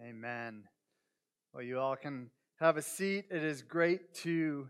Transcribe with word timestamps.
Amen. 0.00 0.62
Well, 1.52 1.64
you 1.64 1.80
all 1.80 1.96
can 1.96 2.30
have 2.60 2.76
a 2.76 2.82
seat. 2.82 3.24
It 3.32 3.42
is 3.42 3.62
great 3.62 4.14
to 4.22 4.68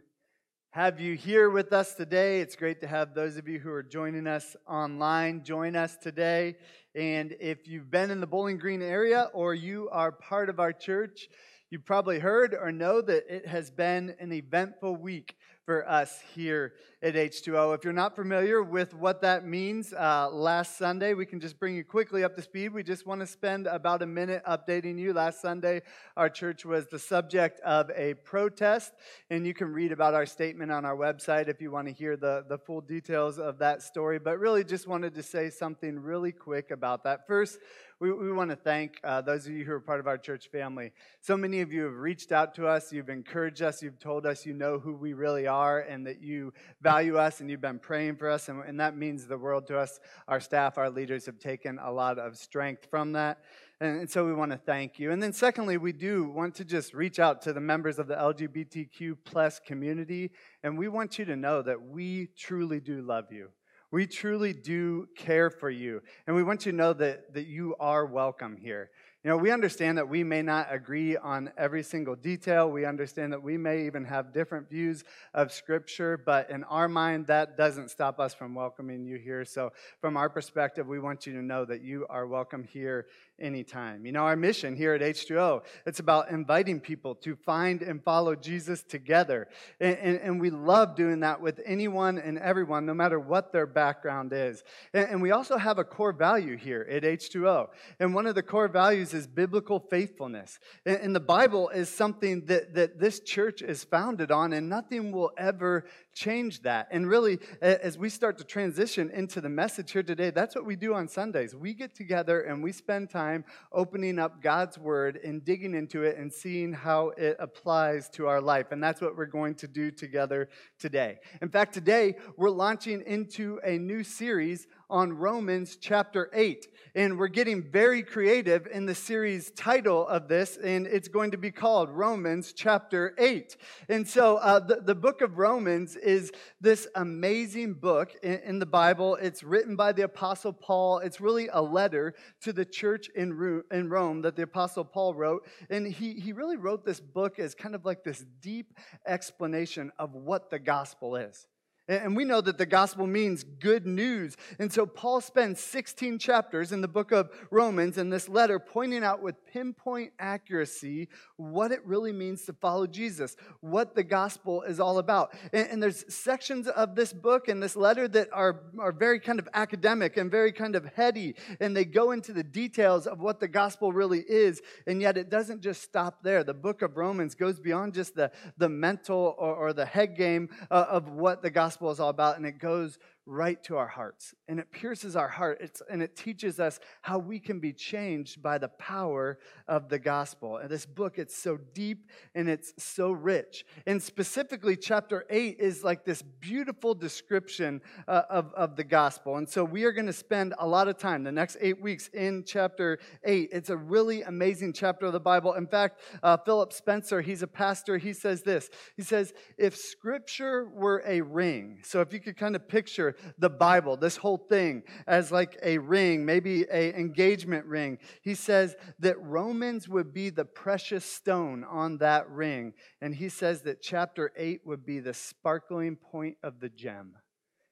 have 0.70 1.00
you 1.00 1.16
here 1.16 1.50
with 1.50 1.70
us 1.70 1.92
today. 1.92 2.40
It's 2.40 2.56
great 2.56 2.80
to 2.80 2.86
have 2.86 3.12
those 3.12 3.36
of 3.36 3.46
you 3.46 3.58
who 3.58 3.70
are 3.70 3.82
joining 3.82 4.26
us 4.26 4.56
online 4.66 5.44
join 5.44 5.76
us 5.76 5.98
today. 5.98 6.56
And 6.94 7.36
if 7.40 7.68
you've 7.68 7.90
been 7.90 8.10
in 8.10 8.22
the 8.22 8.26
Bowling 8.26 8.56
Green 8.56 8.80
area 8.80 9.28
or 9.34 9.52
you 9.52 9.90
are 9.92 10.12
part 10.12 10.48
of 10.48 10.58
our 10.58 10.72
church, 10.72 11.28
you 11.68 11.78
probably 11.78 12.20
heard 12.20 12.54
or 12.54 12.72
know 12.72 13.02
that 13.02 13.24
it 13.28 13.46
has 13.46 13.70
been 13.70 14.16
an 14.18 14.32
eventful 14.32 14.96
week 14.96 15.36
for 15.68 15.86
us 15.86 16.22
here 16.34 16.72
at 17.02 17.14
H2O. 17.14 17.74
If 17.74 17.84
you're 17.84 17.92
not 17.92 18.16
familiar 18.16 18.62
with 18.62 18.94
what 18.94 19.20
that 19.20 19.46
means, 19.46 19.92
uh, 19.92 20.30
last 20.30 20.78
Sunday, 20.78 21.12
we 21.12 21.26
can 21.26 21.40
just 21.40 21.60
bring 21.60 21.76
you 21.76 21.84
quickly 21.84 22.24
up 22.24 22.34
to 22.36 22.40
speed. 22.40 22.72
We 22.72 22.82
just 22.82 23.06
want 23.06 23.20
to 23.20 23.26
spend 23.26 23.66
about 23.66 24.00
a 24.00 24.06
minute 24.06 24.42
updating 24.48 24.98
you. 24.98 25.12
Last 25.12 25.42
Sunday, 25.42 25.82
our 26.16 26.30
church 26.30 26.64
was 26.64 26.86
the 26.86 26.98
subject 26.98 27.60
of 27.60 27.90
a 27.94 28.14
protest, 28.14 28.94
and 29.28 29.46
you 29.46 29.52
can 29.52 29.70
read 29.70 29.92
about 29.92 30.14
our 30.14 30.24
statement 30.24 30.72
on 30.72 30.86
our 30.86 30.96
website 30.96 31.48
if 31.48 31.60
you 31.60 31.70
want 31.70 31.86
to 31.86 31.92
hear 31.92 32.16
the, 32.16 32.46
the 32.48 32.56
full 32.56 32.80
details 32.80 33.38
of 33.38 33.58
that 33.58 33.82
story. 33.82 34.18
But 34.18 34.38
really, 34.38 34.64
just 34.64 34.88
wanted 34.88 35.14
to 35.16 35.22
say 35.22 35.50
something 35.50 36.00
really 36.00 36.32
quick 36.32 36.70
about 36.70 37.04
that. 37.04 37.26
First, 37.26 37.58
we, 38.00 38.12
we 38.12 38.32
want 38.32 38.50
to 38.50 38.56
thank 38.56 39.00
uh, 39.02 39.20
those 39.20 39.46
of 39.46 39.52
you 39.52 39.64
who 39.64 39.72
are 39.72 39.80
part 39.80 39.98
of 39.98 40.06
our 40.06 40.18
church 40.18 40.48
family. 40.52 40.92
So 41.20 41.36
many 41.36 41.60
of 41.62 41.72
you 41.72 41.82
have 41.82 41.94
reached 41.94 42.30
out 42.30 42.54
to 42.54 42.66
us, 42.66 42.92
you've 42.92 43.08
encouraged 43.08 43.60
us, 43.60 43.82
you've 43.82 43.98
told 43.98 44.24
us 44.24 44.46
you 44.46 44.54
know 44.54 44.78
who 44.78 44.94
we 44.94 45.14
really 45.14 45.48
are 45.48 45.80
and 45.80 46.06
that 46.06 46.22
you 46.22 46.52
value 46.80 47.16
us 47.16 47.40
and 47.40 47.50
you've 47.50 47.60
been 47.60 47.80
praying 47.80 48.16
for 48.16 48.30
us, 48.30 48.48
and, 48.48 48.62
and 48.64 48.78
that 48.78 48.96
means 48.96 49.26
the 49.26 49.36
world 49.36 49.66
to 49.66 49.78
us. 49.78 49.98
Our 50.28 50.38
staff, 50.38 50.78
our 50.78 50.90
leaders 50.90 51.26
have 51.26 51.40
taken 51.40 51.80
a 51.80 51.90
lot 51.90 52.18
of 52.18 52.36
strength 52.36 52.86
from 52.88 53.12
that. 53.12 53.38
And, 53.80 54.08
so 54.08 54.24
we 54.24 54.32
want 54.32 54.52
to 54.52 54.58
thank 54.58 54.98
you. 54.98 55.10
And 55.10 55.20
then 55.22 55.32
secondly, 55.32 55.76
we 55.76 55.92
do 55.92 56.28
want 56.28 56.54
to 56.56 56.64
just 56.64 56.94
reach 56.94 57.18
out 57.18 57.42
to 57.42 57.52
the 57.52 57.60
members 57.60 57.98
of 57.98 58.06
the 58.06 58.14
LGBTQ 58.14 59.18
plus 59.24 59.58
community, 59.58 60.30
and 60.62 60.78
we 60.78 60.86
want 60.86 61.18
you 61.18 61.24
to 61.24 61.36
know 61.36 61.62
that 61.62 61.82
we 61.82 62.28
truly 62.36 62.78
do 62.78 63.02
love 63.02 63.32
you. 63.32 63.48
We 63.90 64.06
truly 64.06 64.52
do 64.52 65.08
care 65.16 65.48
for 65.48 65.70
you. 65.70 66.02
And 66.26 66.36
we 66.36 66.42
want 66.42 66.66
you 66.66 66.72
to 66.72 66.76
know 66.78 66.92
that, 66.94 67.32
that 67.32 67.46
you 67.46 67.74
are 67.80 68.04
welcome 68.04 68.56
here. 68.56 68.90
You 69.24 69.30
know, 69.30 69.36
we 69.36 69.50
understand 69.50 69.98
that 69.98 70.08
we 70.08 70.22
may 70.22 70.42
not 70.42 70.68
agree 70.70 71.16
on 71.16 71.50
every 71.56 71.82
single 71.82 72.14
detail. 72.14 72.70
We 72.70 72.84
understand 72.84 73.32
that 73.32 73.42
we 73.42 73.56
may 73.56 73.86
even 73.86 74.04
have 74.04 74.32
different 74.32 74.70
views 74.70 75.04
of 75.34 75.52
Scripture, 75.52 76.16
but 76.16 76.50
in 76.50 76.64
our 76.64 76.86
mind, 76.86 77.26
that 77.26 77.56
doesn't 77.56 77.90
stop 77.90 78.20
us 78.20 78.32
from 78.32 78.54
welcoming 78.54 79.04
you 79.04 79.16
here. 79.16 79.44
So, 79.44 79.72
from 80.00 80.16
our 80.16 80.28
perspective, 80.28 80.86
we 80.86 81.00
want 81.00 81.26
you 81.26 81.32
to 81.32 81.42
know 81.42 81.64
that 81.64 81.82
you 81.82 82.06
are 82.08 82.26
welcome 82.26 82.62
here 82.62 83.06
anytime. 83.40 84.06
You 84.06 84.12
know, 84.12 84.24
our 84.24 84.36
mission 84.36 84.76
here 84.76 84.94
at 84.94 85.00
H2O, 85.00 85.62
it's 85.86 86.00
about 86.00 86.30
inviting 86.30 86.80
people 86.80 87.14
to 87.16 87.36
find 87.36 87.82
and 87.82 88.02
follow 88.02 88.34
Jesus 88.34 88.82
together. 88.82 89.48
And, 89.80 89.98
and, 89.98 90.20
and 90.20 90.40
we 90.40 90.50
love 90.50 90.96
doing 90.96 91.20
that 91.20 91.40
with 91.40 91.60
anyone 91.64 92.18
and 92.18 92.38
everyone, 92.38 92.86
no 92.86 92.94
matter 92.94 93.18
what 93.18 93.52
their 93.52 93.66
background 93.66 94.32
is. 94.32 94.62
And, 94.92 95.08
and 95.08 95.22
we 95.22 95.30
also 95.30 95.56
have 95.56 95.78
a 95.78 95.84
core 95.84 96.12
value 96.12 96.56
here 96.56 96.86
at 96.90 97.02
H2O. 97.02 97.68
And 98.00 98.14
one 98.14 98.26
of 98.26 98.34
the 98.34 98.42
core 98.42 98.68
values 98.68 99.14
is 99.14 99.26
biblical 99.26 99.80
faithfulness. 99.80 100.58
And, 100.84 101.08
the 101.08 101.20
Bible 101.20 101.70
is 101.70 101.88
something 101.88 102.44
that, 102.46 102.74
that 102.74 103.00
this 103.00 103.20
church 103.20 103.62
is 103.62 103.82
founded 103.82 104.30
on, 104.30 104.52
and 104.52 104.68
nothing 104.68 105.10
will 105.10 105.32
ever 105.38 105.86
change 106.18 106.62
that. 106.62 106.88
And 106.90 107.08
really, 107.08 107.38
as 107.62 107.96
we 107.96 108.08
start 108.08 108.38
to 108.38 108.44
transition 108.44 109.08
into 109.10 109.40
the 109.40 109.48
message 109.48 109.92
here 109.92 110.02
today, 110.02 110.30
that's 110.30 110.54
what 110.56 110.66
we 110.66 110.74
do 110.74 110.92
on 110.92 111.06
Sundays. 111.06 111.54
We 111.54 111.74
get 111.74 111.94
together 111.94 112.40
and 112.40 112.62
we 112.62 112.72
spend 112.72 113.10
time 113.10 113.44
opening 113.72 114.18
up 114.18 114.42
God's 114.42 114.76
Word 114.78 115.20
and 115.22 115.44
digging 115.44 115.74
into 115.74 116.02
it 116.02 116.16
and 116.16 116.32
seeing 116.32 116.72
how 116.72 117.10
it 117.16 117.36
applies 117.38 118.08
to 118.10 118.26
our 118.26 118.40
life. 118.40 118.72
And 118.72 118.82
that's 118.82 119.00
what 119.00 119.16
we're 119.16 119.26
going 119.26 119.54
to 119.56 119.68
do 119.68 119.92
together 119.92 120.48
today. 120.78 121.18
In 121.40 121.50
fact, 121.50 121.72
today 121.72 122.16
we're 122.36 122.50
launching 122.50 123.02
into 123.06 123.60
a 123.64 123.78
new 123.78 124.02
series 124.02 124.66
on 124.90 125.12
Romans 125.12 125.76
chapter 125.76 126.30
8. 126.32 126.66
And 126.94 127.18
we're 127.18 127.28
getting 127.28 127.62
very 127.62 128.02
creative 128.02 128.66
in 128.66 128.86
the 128.86 128.94
series 128.94 129.50
title 129.50 130.06
of 130.08 130.28
this, 130.28 130.56
and 130.56 130.86
it's 130.86 131.08
going 131.08 131.32
to 131.32 131.36
be 131.36 131.50
called 131.50 131.90
Romans 131.90 132.52
chapter 132.52 133.14
8. 133.18 133.56
And 133.88 134.08
so 134.08 134.38
uh, 134.38 134.60
the, 134.60 134.76
the 134.76 134.94
book 134.94 135.20
of 135.20 135.38
Romans 135.38 135.96
is 135.96 136.32
this 136.60 136.88
amazing 136.94 137.74
book 137.74 138.12
in, 138.22 138.40
in, 138.44 138.58
the 138.58 138.66
Bible. 138.66 139.16
It's 139.16 139.42
written 139.42 139.76
by 139.76 139.92
the 139.92 140.02
Apostle 140.02 140.52
Paul. 140.52 140.98
It's 140.98 141.20
really 141.20 141.48
a 141.52 141.60
letter 141.60 142.14
to 142.42 142.52
the 142.52 142.64
church 142.64 143.08
in, 143.14 143.34
Ru- 143.34 143.64
in 143.70 143.90
Rome 143.90 144.22
that 144.22 144.36
the 144.36 144.42
Apostle 144.42 144.84
Paul 144.84 145.14
wrote. 145.14 145.46
And 145.68 145.86
he, 145.86 146.14
he 146.14 146.32
really 146.32 146.56
wrote 146.56 146.84
this 146.84 147.00
book 147.00 147.38
as 147.38 147.54
kind 147.54 147.74
of 147.74 147.84
like 147.84 148.02
this 148.04 148.24
deep 148.40 148.72
explanation 149.06 149.92
of 149.98 150.14
what 150.14 150.50
the 150.50 150.58
gospel 150.58 151.16
is. 151.16 151.46
And 151.88 152.14
we 152.14 152.26
know 152.26 152.42
that 152.42 152.58
the 152.58 152.66
gospel 152.66 153.06
means 153.06 153.44
good 153.44 153.86
news. 153.86 154.36
And 154.58 154.70
so 154.70 154.84
Paul 154.84 155.22
spends 155.22 155.58
16 155.60 156.18
chapters 156.18 156.70
in 156.70 156.82
the 156.82 156.88
book 156.88 157.12
of 157.12 157.30
Romans 157.50 157.96
in 157.96 158.10
this 158.10 158.28
letter 158.28 158.58
pointing 158.58 159.02
out 159.02 159.22
with 159.22 159.34
pinpoint 159.46 160.12
accuracy 160.18 161.08
what 161.36 161.72
it 161.72 161.84
really 161.86 162.12
means 162.12 162.42
to 162.42 162.52
follow 162.52 162.86
Jesus, 162.86 163.36
what 163.60 163.94
the 163.94 164.02
gospel 164.04 164.62
is 164.62 164.78
all 164.80 164.98
about. 164.98 165.34
And, 165.54 165.68
and 165.70 165.82
there's 165.82 166.04
sections 166.14 166.68
of 166.68 166.94
this 166.94 167.14
book 167.14 167.48
and 167.48 167.62
this 167.62 167.74
letter 167.74 168.06
that 168.08 168.28
are, 168.34 168.64
are 168.78 168.92
very 168.92 169.18
kind 169.18 169.38
of 169.38 169.48
academic 169.54 170.18
and 170.18 170.30
very 170.30 170.52
kind 170.52 170.76
of 170.76 170.84
heady, 170.94 171.36
and 171.58 171.74
they 171.74 171.86
go 171.86 172.10
into 172.10 172.34
the 172.34 172.44
details 172.44 173.06
of 173.06 173.20
what 173.20 173.40
the 173.40 173.48
gospel 173.48 173.92
really 173.92 174.24
is. 174.28 174.60
And 174.86 175.00
yet 175.00 175.16
it 175.16 175.30
doesn't 175.30 175.62
just 175.62 175.82
stop 175.82 176.22
there. 176.22 176.44
The 176.44 176.52
book 176.52 176.82
of 176.82 176.98
Romans 176.98 177.34
goes 177.34 177.58
beyond 177.58 177.94
just 177.94 178.14
the, 178.14 178.30
the 178.58 178.68
mental 178.68 179.34
or, 179.38 179.54
or 179.54 179.72
the 179.72 179.86
head 179.86 180.16
game 180.16 180.50
uh, 180.70 180.86
of 180.90 181.08
what 181.08 181.40
the 181.40 181.50
gospel 181.50 181.77
gospel 181.78 181.90
is 181.92 182.00
all 182.00 182.08
about, 182.08 182.36
and 182.36 182.44
it 182.44 182.58
goes 182.58 182.98
right 183.28 183.62
to 183.62 183.76
our 183.76 183.86
hearts 183.86 184.34
and 184.48 184.58
it 184.58 184.72
pierces 184.72 185.14
our 185.14 185.28
heart. 185.28 185.58
It's, 185.60 185.82
and 185.90 186.02
it 186.02 186.16
teaches 186.16 186.58
us 186.58 186.80
how 187.02 187.18
we 187.18 187.38
can 187.38 187.60
be 187.60 187.74
changed 187.74 188.42
by 188.42 188.56
the 188.56 188.68
power 188.68 189.38
of 189.68 189.90
the 189.90 189.98
gospel. 189.98 190.56
And 190.56 190.70
this 190.70 190.86
book 190.86 191.18
it's 191.18 191.36
so 191.36 191.58
deep 191.74 192.08
and 192.34 192.48
it's 192.48 192.72
so 192.78 193.10
rich. 193.12 193.66
And 193.86 194.02
specifically 194.02 194.76
chapter 194.76 195.26
8 195.28 195.58
is 195.60 195.84
like 195.84 196.06
this 196.06 196.22
beautiful 196.22 196.94
description 196.94 197.82
uh, 198.08 198.22
of, 198.30 198.52
of 198.54 198.76
the 198.76 198.84
gospel. 198.84 199.36
And 199.36 199.48
so 199.48 199.62
we 199.62 199.84
are 199.84 199.92
going 199.92 200.06
to 200.06 200.12
spend 200.12 200.54
a 200.58 200.66
lot 200.66 200.88
of 200.88 200.96
time 200.96 201.22
the 201.22 201.32
next 201.32 201.58
eight 201.60 201.80
weeks 201.80 202.08
in 202.08 202.44
chapter 202.46 202.98
8 203.24 203.50
it's 203.52 203.70
a 203.70 203.76
really 203.76 204.22
amazing 204.22 204.72
chapter 204.72 205.04
of 205.06 205.12
the 205.12 205.20
bible. 205.20 205.52
In 205.52 205.66
fact 205.66 206.00
uh, 206.22 206.38
philip 206.38 206.72
spener 206.72 207.22
he's 207.22 207.42
a 207.42 207.46
pastor 207.46 207.98
he 207.98 208.14
says 208.14 208.42
this. 208.42 208.70
He 208.96 209.02
says 209.02 209.34
if 209.58 209.76
scripture 209.76 210.66
were 210.74 211.02
a 211.06 211.20
ring 211.20 211.80
so 211.82 212.00
if 212.00 212.14
you 212.14 212.20
could 212.20 212.38
kind 212.38 212.56
of 212.56 212.66
picture 212.66 213.16
the 213.38 213.50
Bible, 213.50 213.96
this 213.96 214.16
whole 214.16 214.36
thing, 214.36 214.82
as 215.06 215.30
like 215.32 215.58
a 215.62 215.78
ring, 215.78 216.24
maybe 216.24 216.64
a 216.72 216.98
engagement 216.98 217.66
ring. 217.66 217.98
He 218.22 218.34
says 218.34 218.76
that 218.98 219.20
Romans 219.20 219.88
would 219.88 220.12
be 220.12 220.30
the 220.30 220.44
precious 220.44 221.04
stone 221.04 221.64
on 221.64 221.98
that 221.98 222.28
ring. 222.30 222.74
And 223.00 223.14
he 223.14 223.28
says 223.28 223.62
that 223.62 223.82
chapter 223.82 224.32
8 224.36 224.62
would 224.64 224.84
be 224.84 225.00
the 225.00 225.14
sparkling 225.14 225.96
point 225.96 226.36
of 226.42 226.60
the 226.60 226.68
gem. 226.68 227.14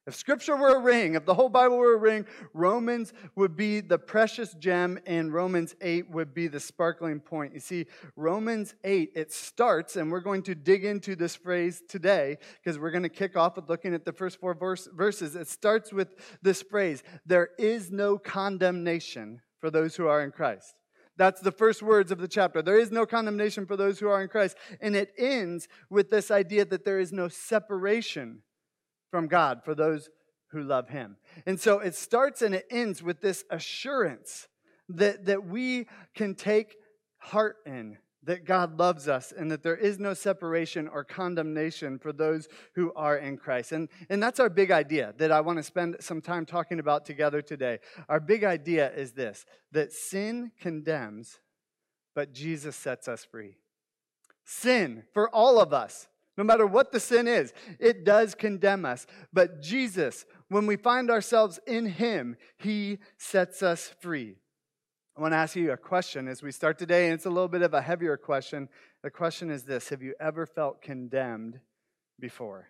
If 0.06 0.14
scripture 0.14 0.56
were 0.56 0.76
a 0.76 0.78
ring, 0.78 1.16
if 1.16 1.26
the 1.26 1.34
whole 1.34 1.48
Bible 1.48 1.78
were 1.78 1.94
a 1.94 1.98
ring, 1.98 2.26
Romans 2.54 3.12
would 3.34 3.56
be 3.56 3.80
the 3.80 3.98
precious 3.98 4.54
gem 4.54 5.00
and 5.04 5.34
Romans 5.34 5.74
8 5.80 6.10
would 6.10 6.32
be 6.32 6.46
the 6.46 6.60
sparkling 6.60 7.18
point. 7.18 7.54
You 7.54 7.60
see, 7.60 7.86
Romans 8.14 8.76
8, 8.84 9.10
it 9.16 9.32
starts, 9.32 9.96
and 9.96 10.12
we're 10.12 10.20
going 10.20 10.44
to 10.44 10.54
dig 10.54 10.84
into 10.84 11.16
this 11.16 11.34
phrase 11.34 11.82
today 11.88 12.38
because 12.62 12.78
we're 12.78 12.92
going 12.92 13.02
to 13.02 13.08
kick 13.08 13.36
off 13.36 13.56
with 13.56 13.68
looking 13.68 13.94
at 13.94 14.04
the 14.04 14.12
first 14.12 14.38
four 14.38 14.54
verse, 14.54 14.88
verses. 14.94 15.34
It 15.34 15.48
starts 15.48 15.92
with 15.92 16.14
this 16.40 16.62
phrase 16.62 17.02
There 17.24 17.48
is 17.58 17.90
no 17.90 18.16
condemnation 18.16 19.40
for 19.60 19.70
those 19.72 19.96
who 19.96 20.06
are 20.06 20.22
in 20.22 20.30
Christ. 20.30 20.76
That's 21.16 21.40
the 21.40 21.50
first 21.50 21.82
words 21.82 22.12
of 22.12 22.18
the 22.18 22.28
chapter. 22.28 22.62
There 22.62 22.78
is 22.78 22.92
no 22.92 23.06
condemnation 23.06 23.66
for 23.66 23.76
those 23.76 23.98
who 23.98 24.08
are 24.08 24.22
in 24.22 24.28
Christ. 24.28 24.56
And 24.80 24.94
it 24.94 25.12
ends 25.18 25.66
with 25.90 26.10
this 26.10 26.30
idea 26.30 26.64
that 26.66 26.84
there 26.84 27.00
is 27.00 27.12
no 27.12 27.26
separation 27.26 28.42
from 29.10 29.28
God 29.28 29.62
for 29.64 29.74
those 29.74 30.08
who 30.48 30.62
love 30.62 30.88
Him. 30.88 31.16
And 31.44 31.60
so 31.60 31.80
it 31.80 31.94
starts 31.94 32.42
and 32.42 32.54
it 32.54 32.66
ends 32.70 33.02
with 33.02 33.20
this 33.20 33.44
assurance 33.50 34.48
that, 34.88 35.26
that 35.26 35.46
we 35.46 35.86
can 36.14 36.34
take 36.34 36.76
heart 37.18 37.56
in 37.66 37.98
that 38.26 38.44
God 38.44 38.78
loves 38.78 39.08
us 39.08 39.32
and 39.36 39.50
that 39.50 39.62
there 39.62 39.76
is 39.76 40.00
no 40.00 40.12
separation 40.12 40.88
or 40.88 41.04
condemnation 41.04 41.98
for 41.98 42.12
those 42.12 42.48
who 42.74 42.92
are 42.94 43.16
in 43.16 43.36
Christ. 43.36 43.70
And, 43.70 43.88
and 44.10 44.20
that's 44.20 44.40
our 44.40 44.50
big 44.50 44.72
idea 44.72 45.14
that 45.18 45.30
I 45.30 45.40
want 45.40 45.58
to 45.58 45.62
spend 45.62 45.96
some 46.00 46.20
time 46.20 46.44
talking 46.44 46.80
about 46.80 47.06
together 47.06 47.40
today. 47.40 47.78
Our 48.08 48.18
big 48.18 48.42
idea 48.42 48.92
is 48.92 49.12
this 49.12 49.46
that 49.72 49.92
sin 49.92 50.50
condemns, 50.60 51.38
but 52.14 52.32
Jesus 52.32 52.74
sets 52.74 53.06
us 53.06 53.24
free. 53.24 53.56
Sin 54.44 55.04
for 55.12 55.28
all 55.30 55.60
of 55.60 55.72
us 55.72 56.08
no 56.36 56.44
matter 56.44 56.66
what 56.66 56.92
the 56.92 57.00
sin 57.00 57.26
is, 57.26 57.52
it 57.78 58.04
does 58.04 58.34
condemn 58.34 58.84
us. 58.84 59.06
But 59.32 59.62
Jesus, 59.62 60.24
when 60.48 60.66
we 60.66 60.76
find 60.76 61.10
ourselves 61.10 61.58
in 61.66 61.86
Him, 61.86 62.36
He 62.58 62.98
sets 63.16 63.62
us 63.62 63.92
free. 64.00 64.36
I 65.16 65.22
want 65.22 65.32
to 65.32 65.38
ask 65.38 65.56
you 65.56 65.72
a 65.72 65.78
question 65.78 66.28
as 66.28 66.42
we 66.42 66.52
start 66.52 66.78
today, 66.78 67.06
and 67.06 67.14
it's 67.14 67.24
a 67.24 67.30
little 67.30 67.48
bit 67.48 67.62
of 67.62 67.72
a 67.72 67.80
heavier 67.80 68.18
question. 68.18 68.68
The 69.02 69.10
question 69.10 69.50
is 69.50 69.64
this 69.64 69.88
Have 69.88 70.02
you 70.02 70.14
ever 70.20 70.44
felt 70.44 70.82
condemned 70.82 71.58
before? 72.20 72.68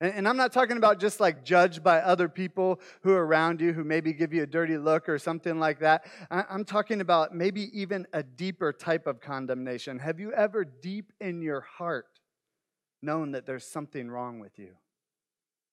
And, 0.00 0.26
I'm 0.26 0.36
not 0.36 0.52
talking 0.52 0.78
about 0.78 0.98
just 0.98 1.20
like 1.20 1.44
judged 1.44 1.84
by 1.84 1.98
other 2.00 2.28
people 2.28 2.80
who 3.02 3.12
are 3.12 3.24
around 3.24 3.60
you 3.60 3.72
who 3.72 3.84
maybe 3.84 4.12
give 4.12 4.32
you 4.32 4.42
a 4.42 4.46
dirty 4.46 4.76
look 4.76 5.08
or 5.08 5.16
something 5.16 5.60
like 5.60 5.78
that. 5.78 6.06
I'm 6.28 6.64
talking 6.64 7.00
about 7.00 7.32
maybe 7.32 7.70
even 7.78 8.08
a 8.12 8.24
deeper 8.24 8.72
type 8.72 9.06
of 9.06 9.20
condemnation. 9.20 10.00
Have 10.00 10.18
you 10.18 10.32
ever, 10.32 10.64
deep 10.64 11.12
in 11.20 11.40
your 11.40 11.60
heart, 11.60 12.18
known 13.02 13.32
that 13.32 13.46
there's 13.46 13.66
something 13.66 14.10
wrong 14.10 14.38
with 14.38 14.58
you? 14.58 14.70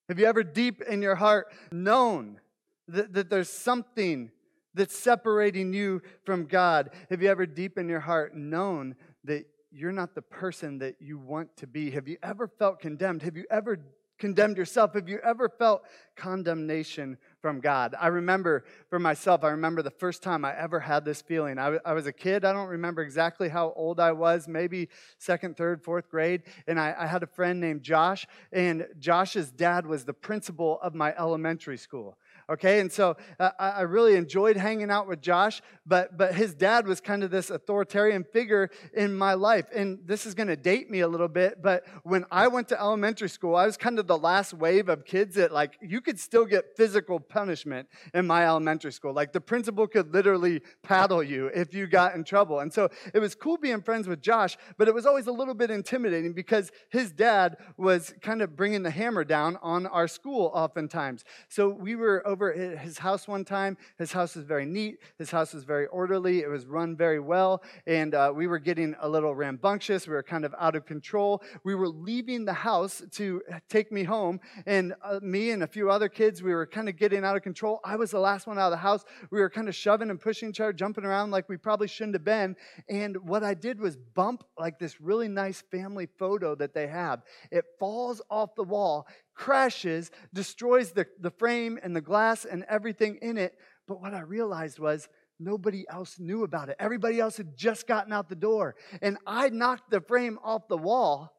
Have 0.08 0.20
you 0.20 0.26
ever, 0.26 0.44
deep 0.44 0.82
in 0.82 1.02
your 1.02 1.16
heart, 1.16 1.52
known 1.72 2.40
that, 2.88 3.14
that 3.14 3.30
there's 3.30 3.50
something 3.50 4.32
that's 4.74 4.98
separating 4.98 5.74
you 5.74 6.02
from 6.24 6.46
God? 6.46 6.90
Have 7.10 7.22
you 7.22 7.30
ever, 7.30 7.46
deep 7.46 7.78
in 7.78 7.88
your 7.88 8.00
heart, 8.00 8.36
known 8.36 8.96
that 9.24 9.46
you're 9.72 9.92
not 9.92 10.16
the 10.16 10.22
person 10.22 10.80
that 10.80 10.96
you 11.00 11.20
want 11.20 11.56
to 11.58 11.68
be? 11.68 11.92
Have 11.92 12.08
you 12.08 12.18
ever 12.24 12.48
felt 12.48 12.80
condemned? 12.80 13.22
Have 13.22 13.38
you 13.38 13.46
ever 13.52 13.80
condemned 14.18 14.58
yourself? 14.58 14.94
Have 14.94 15.08
you 15.08 15.20
ever 15.24 15.48
felt 15.48 15.84
condemnation 16.16 17.18
from 17.42 17.60
God? 17.60 17.96
I 18.00 18.08
remember 18.08 18.66
for 18.90 19.00
myself, 19.00 19.44
I 19.44 19.50
remember 19.50 19.82
the 19.82 19.92
first 19.92 20.24
time 20.24 20.44
I 20.46 20.58
ever 20.58 20.80
had 20.80 21.06
this 21.06 21.22
feeling. 21.22 21.58
I, 21.58 21.78
I 21.86 21.94
was 21.94 22.06
a 22.08 22.14
kid. 22.14 22.46
I 22.46 22.54
don't 22.54 22.68
remember 22.68 23.02
exactly 23.02 23.50
how 23.50 23.74
old 23.76 24.00
I 24.00 24.12
was, 24.12 24.48
maybe 24.48 24.90
second, 25.18 25.58
third, 25.58 25.84
fourth 25.84 26.10
grade. 26.10 26.44
And 26.68 26.80
I, 26.80 26.96
I 26.98 27.08
had 27.08 27.24
a 27.24 27.28
friend 27.28 27.60
named 27.60 27.84
Josh, 27.84 28.28
and 28.52 28.88
Josh's 29.00 29.52
dad 29.52 29.86
was 29.86 30.06
the 30.06 30.14
principal 30.14 30.80
of 30.82 30.94
my 30.96 31.16
elementary 31.18 31.78
school 31.78 32.18
okay? 32.50 32.80
And 32.80 32.92
so 32.92 33.18
uh, 33.40 33.52
i 33.60 33.82
really 33.82 34.16
enjoyed 34.16 34.58
hanging 34.58 34.90
out 34.92 35.08
with 35.08 35.22
josh 35.22 35.62
but 35.86 36.18
but 36.18 36.34
his 36.36 36.54
dad 36.54 36.88
was 36.88 37.02
kind 37.02 37.24
of 37.24 37.32
this 37.32 37.50
authoritarian 37.50 38.24
figure 38.24 38.70
in 38.94 39.16
my 39.16 39.34
life. 39.34 39.66
And 39.74 40.00
this 40.06 40.26
is 40.26 40.34
going 40.34 40.48
to 40.48 40.56
date 40.56 40.90
me 40.90 41.00
a 41.02 41.08
little 41.08 41.28
bit 41.28 41.62
but 41.62 41.86
when 42.04 42.26
i 42.32 42.48
went 42.48 42.68
to 42.70 42.80
elementary 42.80 43.30
school 43.30 43.56
i 43.56 43.66
was 43.66 43.78
kind 43.78 44.00
of 44.00 44.08
the 44.08 44.18
last 44.18 44.54
wave 44.54 44.90
of 44.90 45.06
kids 45.06 45.36
that 45.36 45.52
like 45.52 45.78
you 45.82 46.02
could 46.02 46.20
still 46.20 46.46
get 46.46 46.78
physical 46.78 47.20
punishment 47.20 47.88
in 48.14 48.26
my 48.26 48.46
elementary 48.46 48.92
school. 48.92 49.14
Like 49.14 49.34
the 49.34 49.42
principal 49.42 49.88
could 49.88 50.14
literally 50.14 50.62
paddle 50.84 51.24
you 51.24 51.48
if 51.48 51.74
you 51.74 51.88
got 51.88 52.16
in 52.16 52.24
trouble. 52.24 52.60
And 52.60 52.72
so 52.72 52.90
it 53.14 53.20
was 53.20 53.36
cool 53.36 53.58
being 53.58 53.82
friends 53.82 54.08
with 54.08 54.22
josh 54.22 54.58
but 54.78 54.88
it 54.88 54.94
was 54.94 55.06
always 55.06 55.28
a 55.28 55.32
little 55.32 55.54
bit 55.54 55.72
intimidating 55.72 56.34
because 56.34 56.72
his 56.90 57.12
dad 57.12 57.58
was 57.78 58.14
kind 58.22 58.42
of 58.42 58.56
bringing 58.56 58.84
the 58.84 58.92
hammer 58.92 59.24
down 59.24 59.58
on 59.62 59.86
our 59.88 60.08
school 60.08 60.52
oftentimes. 60.54 61.24
So 61.48 61.70
we 61.70 61.96
were 61.96 62.26
over 62.28 62.39
over 62.40 62.54
his 62.54 62.98
house 62.98 63.28
one 63.28 63.44
time. 63.44 63.76
His 63.98 64.14
house 64.14 64.36
was 64.36 64.46
very 64.46 64.66
neat. 64.66 65.00
His 65.18 65.30
house 65.30 65.54
was 65.54 65.66
very 65.66 65.88
orderly. 65.88 66.40
It 66.40 66.48
was 66.48 66.66
run 66.66 66.96
very 66.96 67.20
well. 67.20 67.62
And 67.86 68.16
uh, 68.16 68.32
we 68.34 68.48
were 68.48 68.60
getting 68.60 68.96
a 69.02 69.10
little 69.10 69.36
rambunctious. 69.36 70.08
We 70.08 70.14
were 70.14 70.24
kind 70.24 70.46
of 70.46 70.56
out 70.58 70.78
of 70.78 70.86
control. 70.86 71.44
We 71.66 71.76
were 71.76 71.90
leaving 71.90 72.46
the 72.46 72.54
house 72.54 73.02
to 73.12 73.42
take 73.68 73.92
me 73.92 74.04
home. 74.04 74.40
And 74.66 74.94
uh, 75.04 75.20
me 75.22 75.52
and 75.52 75.64
a 75.64 75.68
few 75.68 75.92
other 75.92 76.08
kids, 76.08 76.42
we 76.42 76.54
were 76.54 76.66
kind 76.66 76.88
of 76.88 76.96
getting 76.96 77.26
out 77.26 77.36
of 77.36 77.44
control. 77.44 77.82
I 77.84 77.98
was 77.98 78.12
the 78.12 78.20
last 78.20 78.48
one 78.48 78.58
out 78.58 78.68
of 78.68 78.72
the 78.72 78.78
house. 78.78 79.04
We 79.32 79.42
were 79.42 79.50
kind 79.50 79.68
of 79.68 79.76
shoving 79.76 80.10
and 80.10 80.20
pushing 80.20 80.50
each 80.50 80.62
other, 80.62 80.72
jumping 80.72 81.04
around 81.04 81.32
like 81.32 81.50
we 81.50 81.58
probably 81.58 81.90
shouldn't 81.90 82.16
have 82.16 82.24
been. 82.24 82.56
And 82.88 83.18
what 83.18 83.44
I 83.44 83.54
did 83.54 83.82
was 83.82 83.98
bump 83.98 84.46
like 84.58 84.80
this 84.80 85.02
really 85.02 85.28
nice 85.28 85.62
family 85.72 86.08
photo 86.18 86.56
that 86.56 86.74
they 86.74 86.88
have. 86.88 87.22
It 87.52 87.66
falls 87.80 88.22
off 88.30 88.56
the 88.56 88.64
wall, 88.64 89.08
crashes, 89.40 90.12
destroys 90.34 90.92
the, 90.92 91.08
the 91.22 91.32
frame 91.32 91.80
and 91.82 91.96
the 91.96 92.02
glass 92.02 92.44
and 92.44 92.66
everything 92.68 93.18
in 93.22 93.38
it. 93.38 93.58
But 93.88 94.02
what 94.02 94.14
I 94.14 94.20
realized 94.20 94.80
was 94.80 95.08
nobody 95.40 95.86
else 95.90 96.20
knew 96.20 96.44
about 96.44 96.68
it. 96.68 96.76
Everybody 96.78 97.22
else 97.22 97.38
had 97.38 97.56
just 97.56 97.88
gotten 97.88 98.12
out 98.12 98.28
the 98.28 98.36
door. 98.36 98.76
And 99.02 99.18
I 99.26 99.48
knocked 99.48 99.92
the 99.92 100.02
frame 100.02 100.40
off 100.44 100.68
the 100.68 100.78
wall, 100.78 101.34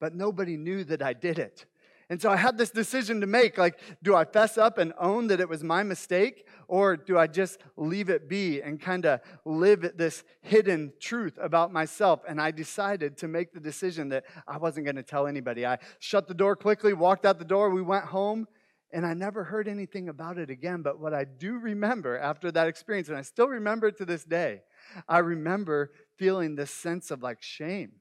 but 0.00 0.14
nobody 0.14 0.56
knew 0.56 0.82
that 0.84 1.02
I 1.02 1.12
did 1.12 1.38
it. 1.38 1.66
And 2.12 2.20
so 2.20 2.30
I 2.30 2.36
had 2.36 2.58
this 2.58 2.70
decision 2.70 3.22
to 3.22 3.26
make 3.26 3.56
like, 3.56 3.80
do 4.02 4.14
I 4.14 4.26
fess 4.26 4.58
up 4.58 4.76
and 4.76 4.92
own 4.98 5.28
that 5.28 5.40
it 5.40 5.48
was 5.48 5.64
my 5.64 5.82
mistake? 5.82 6.46
Or 6.68 6.94
do 6.94 7.16
I 7.16 7.26
just 7.26 7.58
leave 7.74 8.10
it 8.10 8.28
be 8.28 8.60
and 8.60 8.78
kind 8.78 9.06
of 9.06 9.20
live 9.46 9.96
this 9.96 10.22
hidden 10.42 10.92
truth 11.00 11.38
about 11.40 11.72
myself? 11.72 12.20
And 12.28 12.38
I 12.38 12.50
decided 12.50 13.16
to 13.16 13.28
make 13.28 13.54
the 13.54 13.60
decision 13.60 14.10
that 14.10 14.24
I 14.46 14.58
wasn't 14.58 14.84
going 14.84 14.96
to 14.96 15.02
tell 15.02 15.26
anybody. 15.26 15.64
I 15.64 15.78
shut 16.00 16.28
the 16.28 16.34
door 16.34 16.54
quickly, 16.54 16.92
walked 16.92 17.24
out 17.24 17.38
the 17.38 17.46
door, 17.46 17.70
we 17.70 17.80
went 17.80 18.04
home, 18.04 18.46
and 18.92 19.06
I 19.06 19.14
never 19.14 19.44
heard 19.44 19.66
anything 19.66 20.10
about 20.10 20.36
it 20.36 20.50
again. 20.50 20.82
But 20.82 21.00
what 21.00 21.14
I 21.14 21.24
do 21.24 21.54
remember 21.54 22.18
after 22.18 22.52
that 22.52 22.68
experience, 22.68 23.08
and 23.08 23.16
I 23.16 23.22
still 23.22 23.48
remember 23.48 23.86
it 23.86 23.96
to 23.96 24.04
this 24.04 24.24
day, 24.24 24.64
I 25.08 25.20
remember 25.20 25.92
feeling 26.18 26.56
this 26.56 26.72
sense 26.72 27.10
of 27.10 27.22
like 27.22 27.40
shame 27.40 27.92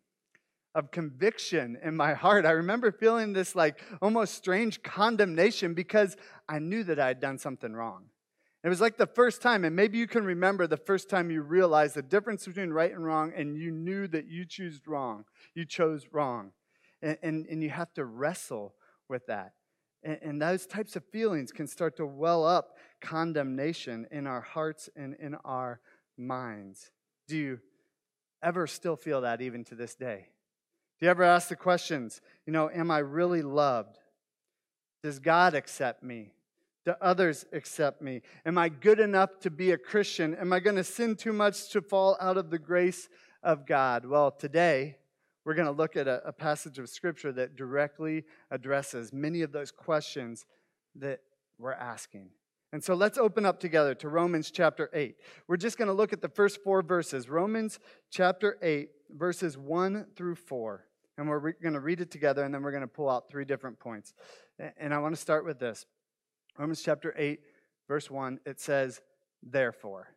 of 0.74 0.92
conviction 0.92 1.78
in 1.84 1.96
my 1.96 2.14
heart. 2.14 2.46
I 2.46 2.52
remember 2.52 2.92
feeling 2.92 3.34
this 3.34 3.56
like 3.56 3.82
almost 4.02 4.36
strange 4.36 4.82
condemnation 4.84 5.74
because 5.74 6.16
I 6.48 6.60
knew 6.60 6.84
that 6.86 7.00
I 7.00 7.08
had 7.08 7.20
done 7.20 7.38
something 7.38 7.74
wrong. 7.74 8.06
It 8.64 8.70
was 8.70 8.80
like 8.80 8.98
the 8.98 9.08
first 9.08 9.42
time, 9.42 9.66
and 9.66 9.76
maybe 9.76 9.98
you 9.98 10.06
can 10.06 10.24
remember 10.24 10.68
the 10.68 10.78
first 10.78 11.10
time 11.10 11.32
you 11.32 11.42
realized 11.42 11.96
the 11.96 12.04
difference 12.04 12.46
between 12.46 12.70
right 12.70 12.92
and 12.92 13.04
wrong, 13.04 13.34
and 13.36 13.58
you 13.58 13.72
knew 13.72 14.08
that 14.10 14.28
you 14.28 14.46
chose 14.46 14.80
wrong. 14.86 15.26
You 15.56 15.66
chose 15.66 16.08
wrong. 16.12 16.52
And, 17.02 17.18
and, 17.24 17.46
and 17.48 17.64
you 17.64 17.72
have 17.72 17.92
to 17.94 18.06
wrestle 18.06 18.76
with 19.10 19.26
that. 19.26 19.54
And, 20.04 20.20
and 20.22 20.42
those 20.42 20.68
types 20.68 20.96
of 20.96 21.04
feelings 21.12 21.52
can 21.52 21.66
start 21.66 21.98
to 21.98 22.06
well 22.06 22.46
up 22.46 22.78
condemnation 23.02 24.06
in 24.12 24.28
our 24.28 24.42
hearts 24.42 24.90
and 24.96 25.16
in 25.16 25.34
our 25.44 25.80
minds. 26.16 26.92
Do 27.28 27.38
you 27.38 27.60
ever 28.44 28.68
still 28.68 28.96
feel 28.96 29.22
that 29.22 29.42
even 29.42 29.64
to 29.66 29.76
this 29.76 29.96
day? 29.96 30.28
Do 31.02 31.08
you 31.08 31.12
ever 31.12 31.24
ask 31.24 31.50
the 31.50 31.56
questions, 31.56 32.22
you 32.46 32.54
know, 32.54 32.70
am 32.70 32.92
I 32.92 33.00
really 33.00 33.42
loved? 33.42 33.98
Does 35.02 35.18
God 35.18 35.56
accept 35.56 36.04
me? 36.04 36.32
Do 36.86 36.94
others 37.02 37.44
accept 37.52 38.04
me? 38.04 38.22
Am 38.46 38.56
I 38.60 38.70
good 38.70 39.00
enough 39.00 39.40
to 39.40 39.50
be 39.50 39.72
a 39.72 39.80
Christian? 39.80 40.36
Am 40.36 40.54
I 40.54 40.60
going 40.60 40.76
to 40.76 40.84
sin 40.84 41.16
too 41.16 41.34
much 41.34 41.70
to 41.70 41.82
fall 41.82 42.18
out 42.22 42.38
of 42.38 42.52
the 42.52 42.60
grace 42.60 43.10
of 43.42 43.66
God? 43.66 44.06
Well, 44.06 44.30
today 44.30 44.98
we're 45.44 45.56
going 45.56 45.66
to 45.66 45.72
look 45.72 45.96
at 45.96 46.08
a, 46.08 46.22
a 46.24 46.32
passage 46.32 46.78
of 46.78 46.88
Scripture 46.88 47.32
that 47.32 47.56
directly 47.56 48.24
addresses 48.52 49.12
many 49.12 49.42
of 49.42 49.52
those 49.52 49.72
questions 49.72 50.46
that 50.94 51.22
we're 51.58 51.74
asking. 51.74 52.30
And 52.74 52.84
so 52.84 52.94
let's 52.94 53.18
open 53.18 53.44
up 53.44 53.60
together 53.60 53.96
to 53.96 54.08
Romans 54.08 54.52
chapter 54.52 54.92
8. 54.94 55.16
We're 55.48 55.58
just 55.58 55.80
going 55.80 55.88
to 55.88 55.96
look 55.96 56.14
at 56.14 56.22
the 56.22 56.30
first 56.30 56.64
four 56.64 56.84
verses 56.84 57.28
Romans 57.28 57.80
chapter 58.12 58.60
8, 58.62 58.90
verses 59.10 59.58
1 59.58 60.06
through 60.16 60.36
4 60.36 60.86
and 61.22 61.30
we're 61.30 61.40
re- 61.40 61.54
going 61.62 61.74
to 61.74 61.80
read 61.80 62.02
it 62.02 62.12
together, 62.12 62.44
and 62.44 62.54
then 62.54 62.64
we're 62.64 62.72
going 62.72 62.82
to 62.82 62.88
pull 62.88 63.10
out 63.10 63.30
three 63.30 63.46
different 63.46 63.80
points. 63.80 64.14
And 64.78 64.94
I 64.94 64.98
want 64.98 65.16
to 65.16 65.22
start 65.22 65.46
with 65.46 65.60
this 65.60 65.86
Romans 66.58 66.82
chapter 66.82 67.14
8, 67.16 67.40
verse 67.88 68.10
1, 68.10 68.40
it 68.46 68.60
says, 68.60 69.02
Therefore. 69.44 70.10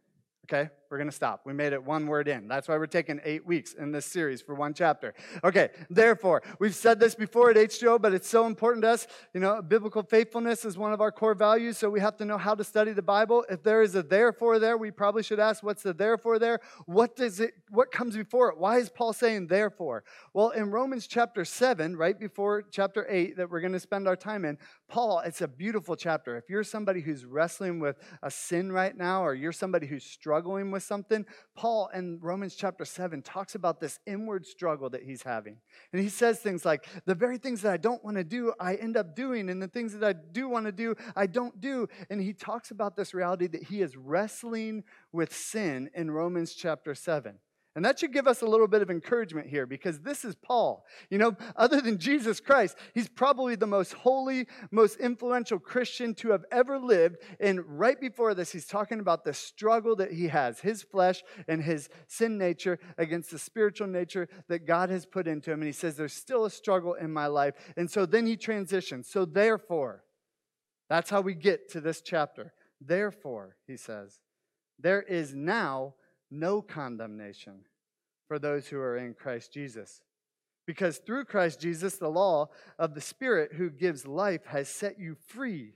Okay, 0.46 0.70
we're 0.90 0.98
going 0.98 1.08
to 1.08 1.14
stop. 1.14 1.42
We 1.44 1.52
made 1.52 1.72
it 1.72 1.82
one 1.82 2.06
word 2.06 2.28
in. 2.28 2.48
That's 2.48 2.68
why 2.68 2.76
we're 2.76 2.86
taking 2.86 3.20
eight 3.24 3.46
weeks 3.46 3.74
in 3.74 3.92
this 3.92 4.06
series 4.06 4.42
for 4.42 4.54
one 4.54 4.74
chapter. 4.74 5.14
Okay, 5.42 5.70
therefore, 5.90 6.42
we've 6.58 6.74
said 6.74 7.00
this 7.00 7.14
before 7.14 7.50
at 7.50 7.56
H2O, 7.56 8.00
but 8.00 8.14
it's 8.14 8.28
so 8.28 8.46
important 8.46 8.82
to 8.82 8.90
us. 8.90 9.06
You 9.32 9.40
know, 9.40 9.62
biblical 9.62 10.02
faithfulness 10.02 10.64
is 10.64 10.78
one 10.78 10.92
of 10.92 11.00
our 11.00 11.10
core 11.10 11.34
values, 11.34 11.78
so 11.78 11.90
we 11.90 12.00
have 12.00 12.16
to 12.18 12.24
know 12.24 12.38
how 12.38 12.54
to 12.54 12.64
study 12.64 12.92
the 12.92 13.02
Bible. 13.02 13.44
If 13.50 13.62
there 13.62 13.82
is 13.82 13.94
a 13.94 14.02
therefore 14.02 14.58
there, 14.58 14.76
we 14.76 14.90
probably 14.90 15.22
should 15.22 15.40
ask, 15.40 15.62
what's 15.62 15.82
the 15.82 15.92
therefore 15.92 16.38
there? 16.38 16.60
What 16.86 17.16
does 17.16 17.40
it, 17.40 17.54
what 17.70 17.90
comes 17.90 18.16
before 18.16 18.50
it? 18.50 18.58
Why 18.58 18.78
is 18.78 18.88
Paul 18.88 19.12
saying 19.12 19.48
therefore? 19.48 20.04
Well, 20.32 20.50
in 20.50 20.70
Romans 20.70 21.06
chapter 21.06 21.44
7, 21.44 21.96
right 21.96 22.18
before 22.18 22.62
chapter 22.70 23.06
8 23.08 23.36
that 23.36 23.50
we're 23.50 23.60
going 23.60 23.72
to 23.72 23.80
spend 23.80 24.06
our 24.06 24.16
time 24.16 24.44
in, 24.44 24.58
Paul, 24.88 25.20
it's 25.20 25.40
a 25.40 25.48
beautiful 25.48 25.96
chapter. 25.96 26.36
If 26.36 26.48
you're 26.48 26.62
somebody 26.62 27.00
who's 27.00 27.24
wrestling 27.24 27.80
with 27.80 27.96
a 28.22 28.30
sin 28.30 28.70
right 28.70 28.96
now, 28.96 29.24
or 29.24 29.34
you're 29.34 29.52
somebody 29.52 29.86
who's 29.86 30.04
struggling 30.04 30.70
with 30.70 30.83
something, 30.84 31.26
Paul 31.54 31.88
in 31.94 32.18
Romans 32.20 32.54
chapter 32.54 32.84
7 32.84 33.22
talks 33.22 33.54
about 33.54 33.80
this 33.80 33.98
inward 34.06 34.46
struggle 34.46 34.90
that 34.90 35.02
he's 35.02 35.22
having. 35.22 35.56
And 35.92 36.02
he 36.02 36.08
says 36.08 36.40
things 36.40 36.64
like, 36.64 36.86
The 37.06 37.14
very 37.14 37.38
things 37.38 37.62
that 37.62 37.72
I 37.72 37.76
don't 37.76 38.04
want 38.04 38.16
to 38.16 38.24
do, 38.24 38.52
I 38.60 38.74
end 38.74 38.96
up 38.96 39.16
doing, 39.16 39.48
and 39.50 39.60
the 39.60 39.68
things 39.68 39.92
that 39.94 40.04
I 40.04 40.12
do 40.12 40.48
want 40.48 40.66
to 40.66 40.72
do, 40.72 40.94
I 41.16 41.26
don't 41.26 41.60
do. 41.60 41.88
And 42.10 42.20
he 42.20 42.32
talks 42.32 42.70
about 42.70 42.96
this 42.96 43.14
reality 43.14 43.46
that 43.48 43.64
he 43.64 43.82
is 43.82 43.96
wrestling 43.96 44.84
with 45.12 45.34
sin 45.34 45.90
in 45.94 46.10
Romans 46.10 46.54
chapter 46.54 46.94
7. 46.94 47.38
And 47.76 47.84
that 47.84 47.98
should 47.98 48.12
give 48.12 48.28
us 48.28 48.40
a 48.40 48.46
little 48.46 48.68
bit 48.68 48.82
of 48.82 48.90
encouragement 48.90 49.48
here 49.48 49.66
because 49.66 49.98
this 50.00 50.24
is 50.24 50.36
Paul. 50.36 50.84
You 51.10 51.18
know, 51.18 51.36
other 51.56 51.80
than 51.80 51.98
Jesus 51.98 52.38
Christ, 52.38 52.76
he's 52.94 53.08
probably 53.08 53.56
the 53.56 53.66
most 53.66 53.94
holy, 53.94 54.46
most 54.70 54.98
influential 55.00 55.58
Christian 55.58 56.14
to 56.16 56.30
have 56.30 56.44
ever 56.52 56.78
lived. 56.78 57.16
And 57.40 57.60
right 57.66 58.00
before 58.00 58.34
this, 58.34 58.52
he's 58.52 58.66
talking 58.66 59.00
about 59.00 59.24
the 59.24 59.34
struggle 59.34 59.96
that 59.96 60.12
he 60.12 60.28
has 60.28 60.60
his 60.60 60.82
flesh 60.82 61.22
and 61.48 61.62
his 61.62 61.88
sin 62.06 62.38
nature 62.38 62.78
against 62.96 63.32
the 63.32 63.38
spiritual 63.38 63.88
nature 63.88 64.28
that 64.48 64.66
God 64.66 64.90
has 64.90 65.04
put 65.04 65.26
into 65.26 65.50
him. 65.50 65.60
And 65.60 65.66
he 65.66 65.72
says, 65.72 65.96
There's 65.96 66.12
still 66.12 66.44
a 66.44 66.50
struggle 66.50 66.94
in 66.94 67.12
my 67.12 67.26
life. 67.26 67.54
And 67.76 67.90
so 67.90 68.06
then 68.06 68.26
he 68.26 68.36
transitions. 68.36 69.08
So 69.08 69.24
therefore, 69.24 70.04
that's 70.88 71.10
how 71.10 71.22
we 71.22 71.34
get 71.34 71.70
to 71.70 71.80
this 71.80 72.02
chapter. 72.02 72.52
Therefore, 72.80 73.56
he 73.66 73.76
says, 73.76 74.20
there 74.78 75.02
is 75.02 75.34
now 75.34 75.94
no 76.30 76.62
condemnation 76.62 77.60
for 78.28 78.38
those 78.38 78.68
who 78.68 78.78
are 78.78 78.96
in 78.96 79.14
Christ 79.14 79.52
Jesus. 79.52 80.00
Because 80.66 80.98
through 80.98 81.26
Christ 81.26 81.60
Jesus, 81.60 81.96
the 81.96 82.08
law 82.08 82.48
of 82.78 82.94
the 82.94 83.00
Spirit 83.00 83.52
who 83.54 83.70
gives 83.70 84.06
life 84.06 84.46
has 84.46 84.68
set 84.68 84.98
you 84.98 85.14
free 85.14 85.74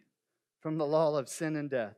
from 0.60 0.78
the 0.78 0.86
law 0.86 1.16
of 1.16 1.28
sin 1.28 1.56
and 1.56 1.68
death. 1.68 1.96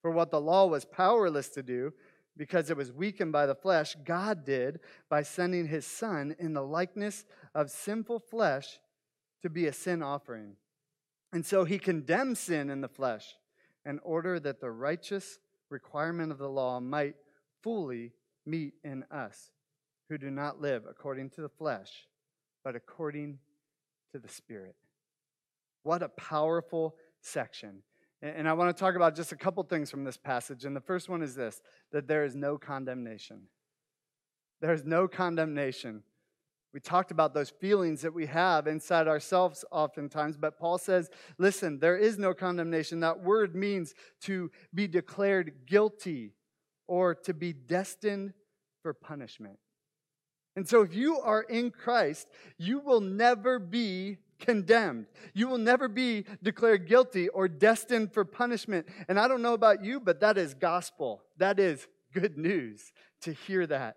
For 0.00 0.10
what 0.10 0.30
the 0.30 0.40
law 0.40 0.66
was 0.66 0.84
powerless 0.84 1.48
to 1.50 1.62
do, 1.62 1.92
because 2.36 2.70
it 2.70 2.76
was 2.76 2.92
weakened 2.92 3.32
by 3.32 3.46
the 3.46 3.54
flesh, 3.54 3.96
God 4.04 4.44
did 4.44 4.80
by 5.08 5.22
sending 5.22 5.66
his 5.66 5.86
Son 5.86 6.34
in 6.38 6.52
the 6.52 6.62
likeness 6.62 7.24
of 7.54 7.70
sinful 7.70 8.20
flesh 8.20 8.80
to 9.42 9.50
be 9.50 9.66
a 9.66 9.72
sin 9.72 10.02
offering. 10.02 10.56
And 11.32 11.44
so 11.44 11.64
he 11.64 11.78
condemned 11.78 12.38
sin 12.38 12.70
in 12.70 12.80
the 12.80 12.88
flesh 12.88 13.36
in 13.84 13.98
order 14.02 14.38
that 14.40 14.60
the 14.60 14.70
righteous 14.70 15.38
requirement 15.68 16.32
of 16.32 16.38
the 16.38 16.48
law 16.48 16.80
might 16.80 17.16
fully 17.64 18.12
meet 18.44 18.74
in 18.84 19.04
us 19.10 19.50
who 20.10 20.18
do 20.18 20.30
not 20.30 20.60
live 20.60 20.84
according 20.88 21.30
to 21.30 21.40
the 21.40 21.48
flesh, 21.48 22.06
but 22.62 22.76
according 22.76 23.38
to 24.12 24.18
the 24.18 24.28
Spirit. 24.28 24.76
What 25.82 26.02
a 26.02 26.10
powerful 26.10 26.94
section. 27.22 27.82
And 28.20 28.46
I 28.46 28.52
want 28.52 28.74
to 28.74 28.78
talk 28.78 28.94
about 28.96 29.16
just 29.16 29.32
a 29.32 29.36
couple 29.36 29.62
things 29.64 29.90
from 29.90 30.04
this 30.04 30.16
passage. 30.16 30.64
And 30.64 30.76
the 30.76 30.80
first 30.80 31.08
one 31.08 31.22
is 31.22 31.34
this 31.34 31.60
that 31.90 32.06
there 32.06 32.24
is 32.24 32.36
no 32.36 32.58
condemnation. 32.58 33.48
There 34.60 34.72
is 34.72 34.84
no 34.84 35.08
condemnation. 35.08 36.02
We 36.72 36.80
talked 36.80 37.12
about 37.12 37.34
those 37.34 37.50
feelings 37.50 38.02
that 38.02 38.12
we 38.12 38.26
have 38.26 38.66
inside 38.66 39.08
ourselves 39.08 39.64
oftentimes, 39.70 40.36
but 40.36 40.58
Paul 40.58 40.76
says, 40.76 41.08
listen, 41.38 41.78
there 41.78 41.96
is 41.96 42.18
no 42.18 42.34
condemnation. 42.34 43.00
That 43.00 43.22
word 43.22 43.54
means 43.54 43.94
to 44.22 44.50
be 44.74 44.88
declared 44.88 45.66
guilty 45.66 46.32
or 46.86 47.14
to 47.14 47.34
be 47.34 47.52
destined 47.52 48.32
for 48.82 48.92
punishment. 48.92 49.58
And 50.56 50.68
so, 50.68 50.82
if 50.82 50.94
you 50.94 51.18
are 51.18 51.42
in 51.42 51.70
Christ, 51.70 52.28
you 52.58 52.78
will 52.78 53.00
never 53.00 53.58
be 53.58 54.18
condemned. 54.38 55.06
You 55.32 55.48
will 55.48 55.58
never 55.58 55.88
be 55.88 56.26
declared 56.42 56.86
guilty 56.86 57.28
or 57.28 57.48
destined 57.48 58.12
for 58.12 58.24
punishment. 58.24 58.86
And 59.08 59.18
I 59.18 59.26
don't 59.26 59.42
know 59.42 59.54
about 59.54 59.84
you, 59.84 59.98
but 60.00 60.20
that 60.20 60.38
is 60.38 60.54
gospel. 60.54 61.22
That 61.38 61.58
is 61.58 61.88
good 62.12 62.38
news 62.38 62.92
to 63.22 63.32
hear 63.32 63.66
that, 63.66 63.96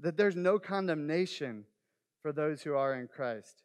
that 0.00 0.16
there's 0.16 0.36
no 0.36 0.58
condemnation 0.58 1.64
for 2.22 2.32
those 2.32 2.62
who 2.62 2.74
are 2.74 2.94
in 2.94 3.08
Christ. 3.08 3.62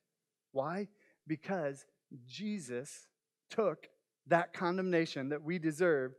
Why? 0.52 0.88
Because 1.28 1.86
Jesus 2.28 3.08
took 3.50 3.88
that 4.28 4.54
condemnation 4.54 5.30
that 5.30 5.44
we 5.44 5.60
deserve 5.60 6.14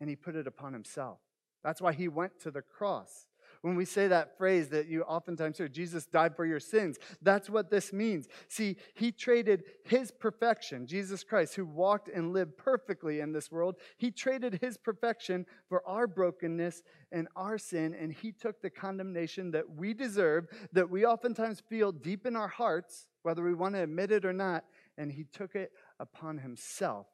and 0.00 0.08
he 0.08 0.16
put 0.16 0.36
it 0.36 0.46
upon 0.46 0.72
himself. 0.72 1.18
That's 1.62 1.80
why 1.80 1.92
he 1.92 2.08
went 2.08 2.40
to 2.40 2.50
the 2.50 2.62
cross. 2.62 3.26
When 3.62 3.76
we 3.76 3.84
say 3.84 4.08
that 4.08 4.38
phrase 4.38 4.68
that 4.70 4.86
you 4.86 5.02
oftentimes 5.02 5.58
hear, 5.58 5.68
Jesus 5.68 6.06
died 6.06 6.34
for 6.34 6.46
your 6.46 6.60
sins, 6.60 6.98
that's 7.20 7.50
what 7.50 7.70
this 7.70 7.92
means. 7.92 8.26
See, 8.48 8.76
he 8.94 9.12
traded 9.12 9.64
his 9.84 10.10
perfection, 10.10 10.86
Jesus 10.86 11.22
Christ, 11.22 11.56
who 11.56 11.66
walked 11.66 12.08
and 12.08 12.32
lived 12.32 12.56
perfectly 12.56 13.20
in 13.20 13.32
this 13.32 13.52
world, 13.52 13.76
he 13.98 14.10
traded 14.10 14.60
his 14.62 14.78
perfection 14.78 15.44
for 15.68 15.86
our 15.86 16.06
brokenness 16.06 16.82
and 17.12 17.28
our 17.36 17.58
sin, 17.58 17.94
and 17.94 18.12
he 18.12 18.32
took 18.32 18.62
the 18.62 18.70
condemnation 18.70 19.50
that 19.50 19.68
we 19.68 19.92
deserve, 19.92 20.46
that 20.72 20.88
we 20.88 21.04
oftentimes 21.04 21.62
feel 21.68 21.92
deep 21.92 22.24
in 22.24 22.36
our 22.36 22.48
hearts, 22.48 23.08
whether 23.24 23.42
we 23.42 23.52
want 23.52 23.74
to 23.74 23.82
admit 23.82 24.10
it 24.10 24.24
or 24.24 24.32
not, 24.32 24.64
and 24.96 25.12
he 25.12 25.24
took 25.24 25.54
it 25.54 25.72
upon 25.98 26.38
himself 26.38 27.06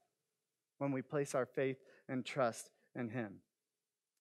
when 0.78 0.92
we 0.92 1.02
place 1.02 1.34
our 1.34 1.46
faith 1.46 1.78
and 2.08 2.24
trust 2.24 2.70
in 2.94 3.08
him. 3.08 3.40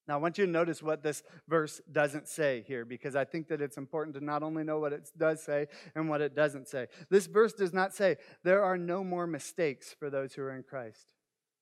Now, 0.08 0.16
I 0.16 0.18
want 0.18 0.38
you 0.38 0.46
to 0.46 0.52
notice 0.52 0.84
what 0.84 1.02
this 1.02 1.24
verse 1.48 1.82
doesn't 1.92 2.28
say 2.28 2.64
here 2.68 2.86
because 2.86 3.16
I 3.16 3.26
think 3.26 3.48
that 3.48 3.62
it's 3.62 3.78
important 3.78 4.16
to 4.16 4.24
not 4.24 4.44
only 4.44 4.64
know 4.64 4.80
what 4.80 4.94
it 4.94 5.10
does 5.18 5.42
say 5.42 5.68
and 5.96 6.08
what 6.08 6.22
it 6.22 6.36
doesn't 6.36 6.68
say. 6.68 6.88
This 7.10 7.26
verse 7.26 7.54
does 7.54 7.74
not 7.74 7.94
say, 7.94 8.18
There 8.44 8.64
are 8.64 8.78
no 8.78 9.04
more 9.04 9.26
mistakes 9.26 9.96
for 9.98 10.12
those 10.12 10.34
who 10.34 10.44
are 10.44 10.56
in 10.56 10.64
Christ. 10.64 11.08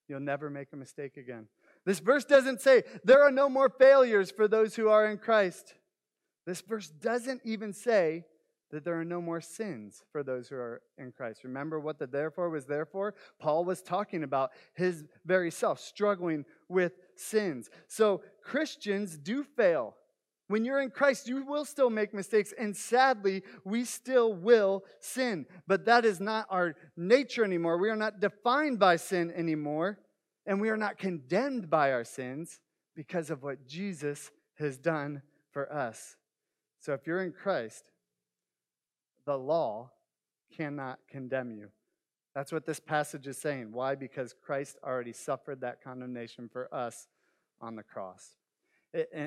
You'll 0.09 0.19
never 0.19 0.49
make 0.49 0.73
a 0.73 0.75
mistake 0.75 1.15
again. 1.15 1.47
This 1.85 1.99
verse 1.99 2.25
doesn't 2.25 2.59
say, 2.59 2.83
There 3.05 3.23
are 3.23 3.31
no 3.31 3.47
more 3.47 3.69
failures 3.69 4.29
for 4.29 4.49
those 4.49 4.75
who 4.75 4.89
are 4.89 5.09
in 5.09 5.19
Christ. 5.19 5.75
This 6.45 6.59
verse 6.59 6.89
doesn't 6.89 7.41
even 7.45 7.71
say, 7.71 8.25
that 8.73 8.83
there 8.83 8.99
are 8.99 9.05
no 9.05 9.21
more 9.21 9.39
sins 9.39 10.01
for 10.11 10.23
those 10.23 10.47
who 10.47 10.55
are 10.55 10.81
in 10.97 11.11
Christ. 11.11 11.43
Remember 11.43 11.79
what 11.79 11.99
the 11.99 12.07
therefore 12.07 12.49
was 12.49 12.65
there 12.65 12.87
for? 12.87 13.13
Paul 13.39 13.65
was 13.65 13.83
talking 13.83 14.23
about 14.23 14.49
his 14.73 15.05
very 15.25 15.51
self 15.51 15.79
struggling 15.79 16.43
with 16.67 16.93
sins. 17.15 17.69
So 17.87 18.21
Christians 18.43 19.17
do 19.17 19.43
fail. 19.43 19.95
When 20.47 20.65
you're 20.65 20.81
in 20.81 20.91
Christ, 20.91 21.27
you 21.27 21.43
will 21.45 21.65
still 21.65 21.89
make 21.89 22.13
mistakes, 22.13 22.53
and 22.59 22.75
sadly, 22.75 23.43
we 23.63 23.85
still 23.85 24.33
will 24.33 24.83
sin. 24.99 25.45
But 25.67 25.85
that 25.85 26.05
is 26.05 26.19
not 26.19 26.47
our 26.49 26.75
nature 26.97 27.45
anymore. 27.45 27.77
We 27.77 27.89
are 27.89 27.95
not 27.95 28.19
defined 28.19 28.77
by 28.77 28.97
sin 28.97 29.31
anymore, 29.35 29.99
and 30.45 30.59
we 30.59 30.69
are 30.69 30.77
not 30.77 30.97
condemned 30.97 31.69
by 31.69 31.93
our 31.93 32.03
sins 32.03 32.59
because 32.95 33.29
of 33.29 33.41
what 33.41 33.65
Jesus 33.65 34.31
has 34.59 34.77
done 34.77 35.21
for 35.51 35.71
us. 35.71 36.17
So 36.81 36.93
if 36.93 37.07
you're 37.07 37.23
in 37.23 37.31
Christ, 37.31 37.89
the 39.25 39.37
law 39.37 39.91
cannot 40.55 40.99
condemn 41.09 41.51
you. 41.51 41.69
That's 42.35 42.51
what 42.51 42.65
this 42.65 42.79
passage 42.79 43.27
is 43.27 43.37
saying. 43.37 43.71
Why? 43.71 43.95
Because 43.95 44.33
Christ 44.43 44.77
already 44.83 45.13
suffered 45.13 45.61
that 45.61 45.83
condemnation 45.83 46.49
for 46.51 46.73
us 46.73 47.07
on 47.61 47.75
the 47.75 47.83
cross. 47.83 48.37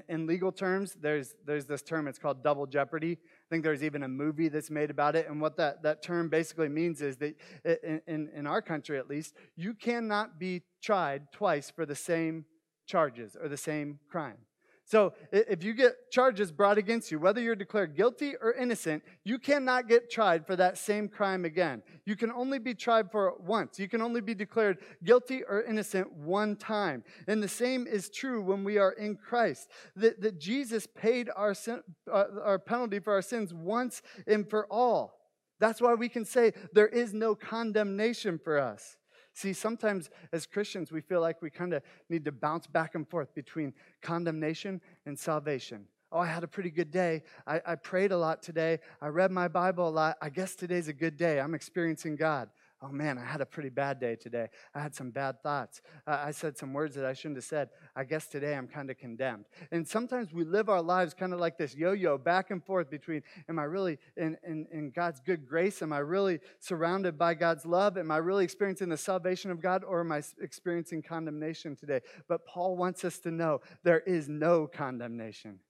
In 0.08 0.28
legal 0.28 0.52
terms, 0.52 0.96
there's, 1.00 1.34
there's 1.44 1.66
this 1.66 1.82
term, 1.82 2.06
it's 2.06 2.20
called 2.20 2.44
double 2.44 2.66
jeopardy. 2.66 3.12
I 3.20 3.46
think 3.50 3.64
there's 3.64 3.82
even 3.82 4.04
a 4.04 4.08
movie 4.08 4.48
that's 4.48 4.70
made 4.70 4.90
about 4.90 5.16
it. 5.16 5.28
And 5.28 5.40
what 5.40 5.56
that, 5.56 5.82
that 5.82 6.02
term 6.02 6.28
basically 6.28 6.68
means 6.68 7.02
is 7.02 7.16
that, 7.16 7.34
in, 7.64 8.00
in, 8.06 8.28
in 8.34 8.46
our 8.46 8.62
country 8.62 8.96
at 8.96 9.08
least, 9.08 9.34
you 9.56 9.74
cannot 9.74 10.38
be 10.38 10.62
tried 10.80 11.32
twice 11.32 11.68
for 11.68 11.84
the 11.84 11.96
same 11.96 12.44
charges 12.86 13.36
or 13.40 13.48
the 13.48 13.56
same 13.56 13.98
crime. 14.08 14.38
So 14.86 15.14
if 15.32 15.64
you 15.64 15.74
get 15.74 16.12
charges 16.12 16.52
brought 16.52 16.78
against 16.78 17.10
you, 17.10 17.18
whether 17.18 17.40
you're 17.40 17.56
declared 17.56 17.96
guilty 17.96 18.34
or 18.40 18.52
innocent, 18.52 19.02
you 19.24 19.36
cannot 19.36 19.88
get 19.88 20.08
tried 20.08 20.46
for 20.46 20.54
that 20.54 20.78
same 20.78 21.08
crime 21.08 21.44
again. 21.44 21.82
You 22.04 22.14
can 22.14 22.30
only 22.30 22.60
be 22.60 22.72
tried 22.72 23.10
for 23.10 23.26
it 23.26 23.40
once. 23.40 23.80
You 23.80 23.88
can 23.88 24.00
only 24.00 24.20
be 24.20 24.32
declared 24.32 24.78
guilty 25.02 25.42
or 25.42 25.64
innocent 25.64 26.12
one 26.12 26.54
time. 26.54 27.02
And 27.26 27.42
the 27.42 27.48
same 27.48 27.88
is 27.88 28.08
true 28.08 28.40
when 28.40 28.62
we 28.62 28.78
are 28.78 28.92
in 28.92 29.16
Christ. 29.16 29.70
That, 29.96 30.20
that 30.20 30.38
Jesus 30.38 30.86
paid 30.86 31.30
our, 31.34 31.52
sin, 31.52 31.82
uh, 32.08 32.24
our 32.44 32.60
penalty 32.60 33.00
for 33.00 33.12
our 33.12 33.22
sins 33.22 33.52
once 33.52 34.02
and 34.28 34.48
for 34.48 34.68
all. 34.70 35.18
That's 35.58 35.80
why 35.80 35.94
we 35.94 36.08
can 36.08 36.24
say 36.24 36.52
there 36.72 36.86
is 36.86 37.12
no 37.12 37.34
condemnation 37.34 38.38
for 38.38 38.60
us. 38.60 38.96
See, 39.36 39.52
sometimes 39.52 40.08
as 40.32 40.46
Christians, 40.46 40.90
we 40.90 41.02
feel 41.02 41.20
like 41.20 41.42
we 41.42 41.50
kind 41.50 41.74
of 41.74 41.82
need 42.08 42.24
to 42.24 42.32
bounce 42.32 42.66
back 42.66 42.94
and 42.94 43.06
forth 43.06 43.34
between 43.34 43.74
condemnation 44.00 44.80
and 45.04 45.18
salvation. 45.18 45.84
Oh, 46.10 46.20
I 46.20 46.26
had 46.26 46.42
a 46.42 46.48
pretty 46.48 46.70
good 46.70 46.90
day. 46.90 47.22
I, 47.46 47.60
I 47.66 47.74
prayed 47.74 48.12
a 48.12 48.16
lot 48.16 48.42
today. 48.42 48.78
I 49.02 49.08
read 49.08 49.30
my 49.30 49.48
Bible 49.48 49.88
a 49.88 49.90
lot. 49.90 50.16
I 50.22 50.30
guess 50.30 50.56
today's 50.56 50.88
a 50.88 50.94
good 50.94 51.18
day. 51.18 51.38
I'm 51.38 51.52
experiencing 51.52 52.16
God 52.16 52.48
oh 52.82 52.90
man, 52.90 53.16
I 53.18 53.24
had 53.24 53.40
a 53.40 53.46
pretty 53.46 53.70
bad 53.70 53.98
day 53.98 54.16
today. 54.16 54.48
I 54.74 54.80
had 54.80 54.94
some 54.94 55.10
bad 55.10 55.42
thoughts. 55.42 55.80
I 56.06 56.30
said 56.30 56.58
some 56.58 56.74
words 56.74 56.94
that 56.96 57.06
I 57.06 57.14
shouldn't 57.14 57.38
have 57.38 57.44
said. 57.44 57.70
I 57.94 58.04
guess 58.04 58.26
today 58.26 58.54
I'm 58.54 58.68
kind 58.68 58.90
of 58.90 58.98
condemned. 58.98 59.46
And 59.72 59.86
sometimes 59.88 60.32
we 60.32 60.44
live 60.44 60.68
our 60.68 60.82
lives 60.82 61.14
kind 61.14 61.32
of 61.32 61.40
like 61.40 61.56
this 61.56 61.74
yo 61.74 61.92
yo 61.92 62.18
back 62.18 62.50
and 62.50 62.62
forth 62.62 62.90
between, 62.90 63.22
am 63.48 63.58
I 63.58 63.64
really 63.64 63.98
in, 64.16 64.36
in, 64.46 64.66
in 64.70 64.90
God's 64.90 65.20
good 65.20 65.48
grace? 65.48 65.80
Am 65.80 65.92
I 65.92 65.98
really 65.98 66.40
surrounded 66.58 67.16
by 67.16 67.34
God's 67.34 67.64
love? 67.64 67.96
Am 67.96 68.10
I 68.10 68.18
really 68.18 68.44
experiencing 68.44 68.90
the 68.90 68.96
salvation 68.96 69.50
of 69.50 69.60
God 69.60 69.82
or 69.82 70.00
am 70.00 70.12
I 70.12 70.22
experiencing 70.40 71.02
condemnation 71.02 71.76
today? 71.76 72.00
But 72.28 72.46
Paul 72.46 72.76
wants 72.76 73.04
us 73.04 73.18
to 73.20 73.30
know 73.30 73.60
there 73.84 74.00
is 74.00 74.28
no 74.28 74.66
condemnation. 74.66 75.60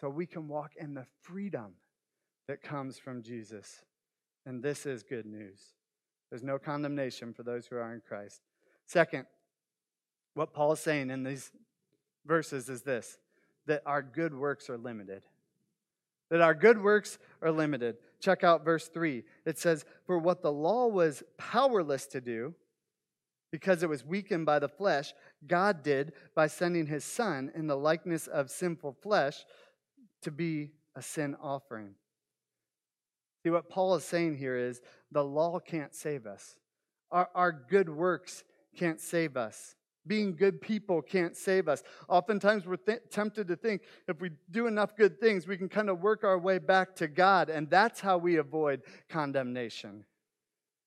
So 0.00 0.08
we 0.08 0.26
can 0.26 0.48
walk 0.48 0.72
in 0.76 0.94
the 0.94 1.06
freedom 1.22 1.74
that 2.46 2.62
comes 2.62 2.98
from 2.98 3.22
Jesus. 3.22 3.82
And 4.46 4.62
this 4.62 4.86
is 4.86 5.02
good 5.02 5.26
news. 5.26 5.60
There's 6.30 6.42
no 6.42 6.58
condemnation 6.58 7.32
for 7.32 7.42
those 7.42 7.66
who 7.66 7.76
are 7.76 7.92
in 7.94 8.02
Christ. 8.06 8.42
Second, 8.86 9.26
what 10.34 10.52
Paul 10.52 10.72
is 10.72 10.80
saying 10.80 11.10
in 11.10 11.22
these 11.24 11.52
verses 12.26 12.68
is 12.68 12.82
this 12.82 13.18
that 13.66 13.82
our 13.84 14.02
good 14.02 14.34
works 14.34 14.70
are 14.70 14.78
limited. 14.78 15.24
That 16.30 16.40
our 16.40 16.54
good 16.54 16.82
works 16.82 17.18
are 17.42 17.50
limited. 17.50 17.96
Check 18.20 18.44
out 18.44 18.64
verse 18.64 18.88
3. 18.88 19.24
It 19.46 19.58
says, 19.58 19.84
For 20.06 20.18
what 20.18 20.42
the 20.42 20.52
law 20.52 20.86
was 20.86 21.22
powerless 21.36 22.06
to 22.08 22.20
do, 22.20 22.54
because 23.50 23.82
it 23.82 23.88
was 23.88 24.04
weakened 24.04 24.46
by 24.46 24.58
the 24.58 24.68
flesh, 24.68 25.14
God 25.46 25.82
did 25.82 26.12
by 26.34 26.48
sending 26.48 26.86
his 26.86 27.04
Son 27.04 27.50
in 27.54 27.66
the 27.66 27.76
likeness 27.76 28.26
of 28.26 28.50
sinful 28.50 28.96
flesh 29.02 29.44
to 30.22 30.30
be 30.30 30.72
a 30.94 31.02
sin 31.02 31.36
offering. 31.40 31.94
See, 33.48 33.52
what 33.52 33.70
Paul 33.70 33.94
is 33.94 34.04
saying 34.04 34.36
here 34.36 34.58
is 34.58 34.82
the 35.10 35.24
law 35.24 35.58
can't 35.58 35.94
save 35.94 36.26
us, 36.26 36.56
our, 37.10 37.30
our 37.34 37.50
good 37.50 37.88
works 37.88 38.44
can't 38.76 39.00
save 39.00 39.38
us. 39.38 39.74
being 40.06 40.36
good 40.36 40.60
people 40.60 41.00
can't 41.00 41.34
save 41.34 41.66
us. 41.66 41.82
Oftentimes, 42.10 42.66
we're 42.66 42.76
th- 42.76 43.00
tempted 43.10 43.48
to 43.48 43.56
think 43.56 43.84
if 44.06 44.20
we 44.20 44.32
do 44.50 44.66
enough 44.66 44.94
good 44.96 45.18
things, 45.18 45.46
we 45.46 45.56
can 45.56 45.70
kind 45.70 45.88
of 45.88 46.02
work 46.02 46.24
our 46.24 46.38
way 46.38 46.58
back 46.58 46.94
to 46.96 47.08
God, 47.08 47.48
and 47.48 47.70
that's 47.70 48.00
how 48.00 48.18
we 48.18 48.36
avoid 48.36 48.82
condemnation. 49.08 50.04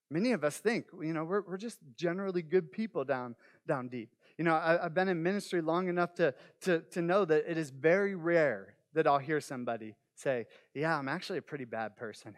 Many 0.08 0.30
of 0.30 0.44
us 0.44 0.58
think, 0.58 0.86
you 1.02 1.12
know, 1.12 1.24
we're, 1.24 1.42
we're 1.42 1.56
just 1.56 1.80
generally 1.96 2.42
good 2.42 2.70
people 2.70 3.04
down, 3.04 3.34
down 3.66 3.88
deep. 3.88 4.14
You 4.38 4.44
know, 4.44 4.54
I, 4.54 4.78
have 4.84 4.94
been 4.94 5.08
in 5.08 5.20
ministry 5.20 5.62
long 5.62 5.88
enough 5.88 6.14
to, 6.14 6.32
to, 6.60 6.82
to 6.92 7.02
know 7.02 7.24
that 7.24 7.50
it 7.50 7.58
is 7.58 7.70
very 7.70 8.14
rare 8.14 8.76
that 8.94 9.08
I'll 9.08 9.18
hear 9.18 9.40
somebody 9.40 9.96
say, 10.14 10.46
Yeah, 10.74 10.96
I'm 10.96 11.08
actually 11.08 11.38
a 11.38 11.42
pretty 11.42 11.64
bad 11.64 11.96
person. 11.96 12.36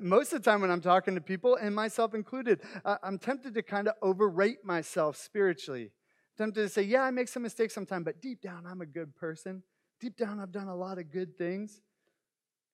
Most 0.00 0.32
of 0.32 0.42
the 0.42 0.50
time, 0.50 0.60
when 0.60 0.70
I'm 0.70 0.80
talking 0.80 1.14
to 1.14 1.20
people, 1.20 1.56
and 1.56 1.74
myself 1.74 2.14
included, 2.14 2.60
uh, 2.84 2.96
I'm 3.02 3.18
tempted 3.18 3.54
to 3.54 3.62
kind 3.62 3.88
of 3.88 3.94
overrate 4.02 4.64
myself 4.64 5.16
spiritually. 5.16 5.90
I'm 6.38 6.46
tempted 6.46 6.62
to 6.62 6.68
say, 6.68 6.82
Yeah, 6.82 7.02
I 7.02 7.10
make 7.10 7.28
some 7.28 7.42
mistakes 7.42 7.74
sometimes, 7.74 8.04
but 8.04 8.20
deep 8.20 8.40
down, 8.40 8.64
I'm 8.66 8.80
a 8.80 8.86
good 8.86 9.14
person. 9.16 9.62
Deep 10.00 10.16
down, 10.16 10.40
I've 10.40 10.52
done 10.52 10.68
a 10.68 10.76
lot 10.76 10.98
of 10.98 11.10
good 11.10 11.36
things. 11.38 11.80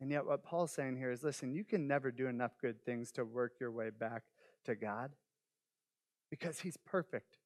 And 0.00 0.10
yet, 0.10 0.26
what 0.26 0.42
Paul's 0.42 0.72
saying 0.72 0.96
here 0.96 1.12
is 1.12 1.22
listen, 1.22 1.54
you 1.54 1.64
can 1.64 1.86
never 1.86 2.10
do 2.10 2.26
enough 2.26 2.52
good 2.60 2.84
things 2.84 3.12
to 3.12 3.24
work 3.24 3.52
your 3.60 3.70
way 3.70 3.90
back 3.90 4.24
to 4.64 4.74
God 4.74 5.12
because 6.30 6.60
He's 6.60 6.76
perfect. 6.76 7.38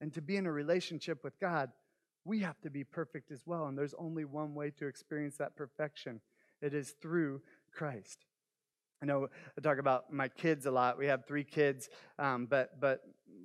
And 0.00 0.12
to 0.14 0.22
be 0.22 0.36
in 0.36 0.46
a 0.46 0.52
relationship 0.52 1.22
with 1.22 1.38
God, 1.38 1.70
we 2.24 2.40
have 2.40 2.60
to 2.62 2.70
be 2.70 2.82
perfect 2.82 3.30
as 3.30 3.42
well. 3.46 3.66
And 3.66 3.76
there's 3.76 3.94
only 3.98 4.24
one 4.24 4.54
way 4.54 4.70
to 4.78 4.86
experience 4.86 5.36
that 5.36 5.56
perfection 5.56 6.20
it 6.60 6.74
is 6.74 6.94
through 7.02 7.42
Christ. 7.72 8.24
I 9.02 9.04
know 9.04 9.28
I 9.58 9.60
talk 9.60 9.78
about 9.78 10.12
my 10.12 10.28
kids 10.28 10.66
a 10.66 10.70
lot. 10.70 10.96
We 10.96 11.06
have 11.06 11.26
three 11.26 11.42
kids, 11.42 11.88
um, 12.20 12.46
but 12.46 12.78
but 12.80 13.00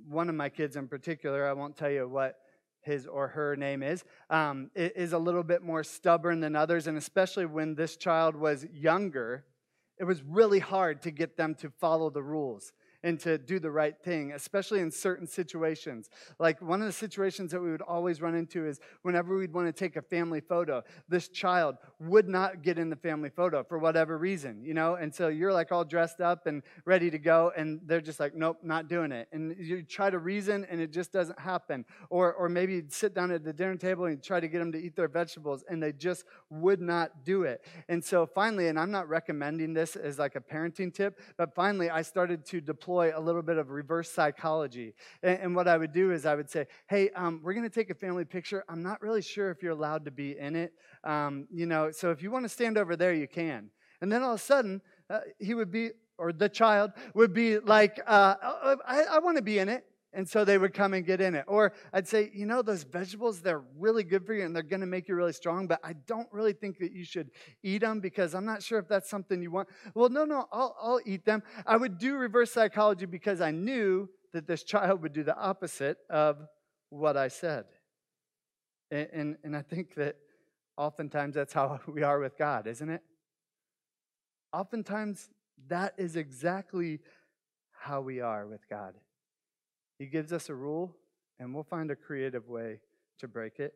one 0.08 0.30
of 0.30 0.36
my 0.36 0.50
kids 0.50 0.76
in 0.76 0.88
particular, 0.88 1.48
I 1.48 1.54
won't 1.54 1.76
tell 1.76 1.90
you 1.90 2.08
what 2.08 2.36
his 2.82 3.08
or 3.08 3.28
her 3.30 3.56
name 3.56 3.82
is, 3.82 4.04
um, 4.30 4.70
is 4.76 5.14
a 5.14 5.18
little 5.18 5.44
bit 5.44 5.64
more 5.64 5.84
stubborn 5.84 6.40
than 6.40 6.56
others, 6.56 6.86
and 6.86 6.96
especially 6.96 7.48
when 7.48 7.74
this 7.74 7.98
child 7.98 8.36
was 8.36 8.66
younger, 8.72 9.46
it 10.00 10.04
was 10.04 10.22
really 10.24 10.60
hard 10.60 11.02
to 11.02 11.12
get 11.12 11.36
them 11.38 11.56
to 11.56 11.72
follow 11.72 12.12
the 12.12 12.24
rules 12.24 12.72
and 13.04 13.20
to 13.20 13.38
do 13.38 13.60
the 13.60 13.72
right 13.72 13.96
thing, 14.04 14.32
especially 14.32 14.80
in 14.80 14.92
certain 14.92 15.28
situations. 15.28 16.10
Like 16.40 16.62
one 16.62 16.82
of 16.82 16.88
the 16.88 16.94
situations 16.94 17.52
that 17.52 17.62
we 17.62 17.72
would 17.72 17.82
always 17.82 18.22
run 18.22 18.36
into 18.36 18.66
is 18.66 18.80
whenever 19.04 19.38
we'd 19.38 19.54
want 19.54 19.68
to 19.68 19.74
take 19.74 19.96
a 19.96 20.02
family 20.02 20.42
photo, 20.42 20.84
this 21.08 21.28
child 21.28 21.78
would 22.00 22.28
not 22.28 22.64
get 22.64 22.80
in 22.80 22.90
the 22.90 22.96
family 22.96 23.30
photo 23.30 23.64
for 23.64 23.78
whatever 23.78 24.18
reason, 24.18 24.64
you 24.64 24.74
know? 24.74 24.96
And 24.96 25.14
so 25.14 25.28
you're 25.28 25.54
like 25.54 25.72
all 25.72 25.86
dressed 25.86 26.22
up 26.22 26.48
and 26.48 26.64
ready 26.86 27.12
to 27.12 27.20
go, 27.20 27.52
and 27.56 27.80
they're 27.86 28.02
just 28.02 28.20
like, 28.20 28.36
nope, 28.36 28.58
not 28.64 28.88
doing 28.88 29.12
it. 29.12 29.28
And 29.32 29.56
you 29.60 29.84
try 29.84 30.10
to 30.10 30.18
reason, 30.18 30.66
and 30.70 30.82
it 30.82 30.92
just 30.92 31.12
doesn't 31.12 31.40
happen. 31.40 31.86
Or, 32.10 32.34
or 32.34 32.50
maybe 32.50 32.74
you'd 32.74 32.94
sit 32.94 33.14
down 33.14 33.32
at 33.32 33.44
the 33.44 33.54
dinner 33.54 33.76
table 33.76 34.06
and 34.06 34.22
try 34.22 34.40
to 34.40 34.48
get 34.48 34.60
them 34.60 34.72
to 34.72 34.78
eat 34.78 34.96
their 34.96 35.08
vegetables, 35.08 35.64
and 35.70 35.82
they 35.82 35.92
just 35.92 36.26
would 36.50 36.82
not 36.82 37.24
do 37.24 37.44
it. 37.44 37.64
And 37.88 38.04
so 38.04 38.26
finally, 38.26 38.68
and 38.68 38.80
I'm 38.80 38.92
not 38.92 39.08
recommending 39.08 39.74
this 39.74 39.96
as 39.96 40.18
like 40.18 40.36
a 40.36 40.42
parenting 40.42 40.94
tip, 40.94 41.20
but 41.38 41.54
finally 41.54 41.90
I 41.90 42.02
started 42.02 42.46
to 42.48 42.62
deploy 42.62 42.87
employ 42.88 43.12
a 43.14 43.20
little 43.20 43.42
bit 43.42 43.58
of 43.58 43.70
reverse 43.70 44.10
psychology. 44.10 44.94
And, 45.22 45.40
and 45.40 45.56
what 45.56 45.68
I 45.68 45.78
would 45.78 45.92
do 45.92 46.12
is 46.14 46.26
I 46.26 46.36
would 46.36 46.50
say, 46.50 46.68
hey, 46.88 47.10
um, 47.10 47.42
we're 47.44 47.54
going 47.54 47.70
to 47.70 47.74
take 47.74 47.90
a 47.90 47.94
family 47.94 48.24
picture. 48.24 48.64
I'm 48.70 48.82
not 48.82 49.02
really 49.02 49.22
sure 49.22 49.52
if 49.52 49.62
you're 49.62 49.74
allowed 49.74 50.06
to 50.06 50.12
be 50.12 50.38
in 50.38 50.56
it. 50.56 50.72
Um, 51.04 51.48
you 51.52 51.66
know, 51.66 51.92
so 51.92 52.12
if 52.12 52.24
you 52.24 52.32
want 52.32 52.46
to 52.46 52.50
stand 52.50 52.78
over 52.78 52.96
there, 52.96 53.14
you 53.14 53.28
can. 53.28 53.72
And 54.00 54.10
then 54.10 54.24
all 54.24 54.36
of 54.36 54.40
a 54.40 54.44
sudden, 54.44 54.82
uh, 55.10 55.20
he 55.38 55.54
would 55.54 55.70
be, 55.70 55.90
or 56.18 56.32
the 56.32 56.48
child 56.48 56.92
would 57.14 57.34
be 57.34 57.60
like, 57.60 58.00
uh, 58.08 58.36
uh 58.42 58.76
I, 58.88 59.02
I 59.04 59.20
want 59.20 59.36
to 59.36 59.44
be 59.44 59.60
in 59.60 59.68
it. 59.68 59.84
And 60.14 60.28
so 60.28 60.46
they 60.46 60.58
would 60.58 60.74
come 60.74 60.94
and 60.94 61.06
get 61.06 61.20
in 61.20 61.36
it. 61.36 61.46
Or 61.48 61.74
I'd 61.92 62.08
say, 62.08 62.32
you 62.34 62.46
know, 62.46 62.62
those 62.62 62.84
vegetables, 62.84 63.42
they're 63.42 63.64
really 63.78 64.04
good 64.04 64.26
for 64.26 64.34
you 64.34 64.46
and 64.46 64.56
they're 64.56 64.64
going 64.64 64.82
to 64.82 64.88
make 64.88 65.08
you 65.08 65.16
really 65.16 65.34
strong, 65.34 65.68
but 65.68 65.80
I 65.84 65.94
don't 65.94 66.28
really 66.32 66.54
think 66.54 66.80
that 66.80 66.94
you 66.94 67.04
should 67.04 67.30
eat 67.62 67.82
them 67.82 68.00
because 68.00 68.34
I'm 68.34 68.46
not 68.46 68.64
sure 68.64 68.80
if 68.80 68.88
that's 68.88 69.10
something 69.10 69.42
you 69.42 69.52
want. 69.52 69.68
Well, 69.94 70.10
no, 70.10 70.24
no, 70.24 70.48
I'll, 70.52 70.76
I'll 70.82 71.02
eat 71.06 71.26
them. 71.26 71.44
I 71.66 71.78
would 71.78 71.98
do 71.98 72.16
reverse 72.16 72.52
psychology 72.52 73.06
because 73.06 73.42
I 73.42 73.52
knew 73.52 74.10
that 74.34 74.48
this 74.48 74.64
child 74.64 75.02
would 75.02 75.14
do 75.14 75.24
the 75.24 75.38
opposite 75.38 75.98
of 76.10 76.38
what 76.90 77.18
I 77.18 77.28
said. 77.28 77.66
And, 78.92 79.08
and, 79.12 79.38
and 79.44 79.58
I 79.58 79.62
think 79.62 79.96
that 79.96 80.16
oftentimes 80.78 81.36
that's 81.36 81.54
how 81.54 81.80
we 81.88 82.04
are 82.04 82.20
with 82.20 82.38
God, 82.38 82.68
isn't 82.68 82.90
it? 82.90 83.02
Oftentimes, 84.54 85.30
that 85.68 85.94
is 85.98 86.16
exactly 86.16 87.00
how 87.72 88.02
we 88.02 88.22
are 88.22 88.48
with 88.48 88.68
God. 88.70 88.94
He 89.98 90.06
gives 90.06 90.32
us 90.32 90.50
a 90.50 90.56
rule, 90.56 90.96
and 91.40 91.54
we'll 91.54 91.64
find 91.64 91.92
a 91.92 91.96
creative 91.96 92.48
way 92.48 92.80
to 93.20 93.28
break 93.28 93.60
it. 93.60 93.74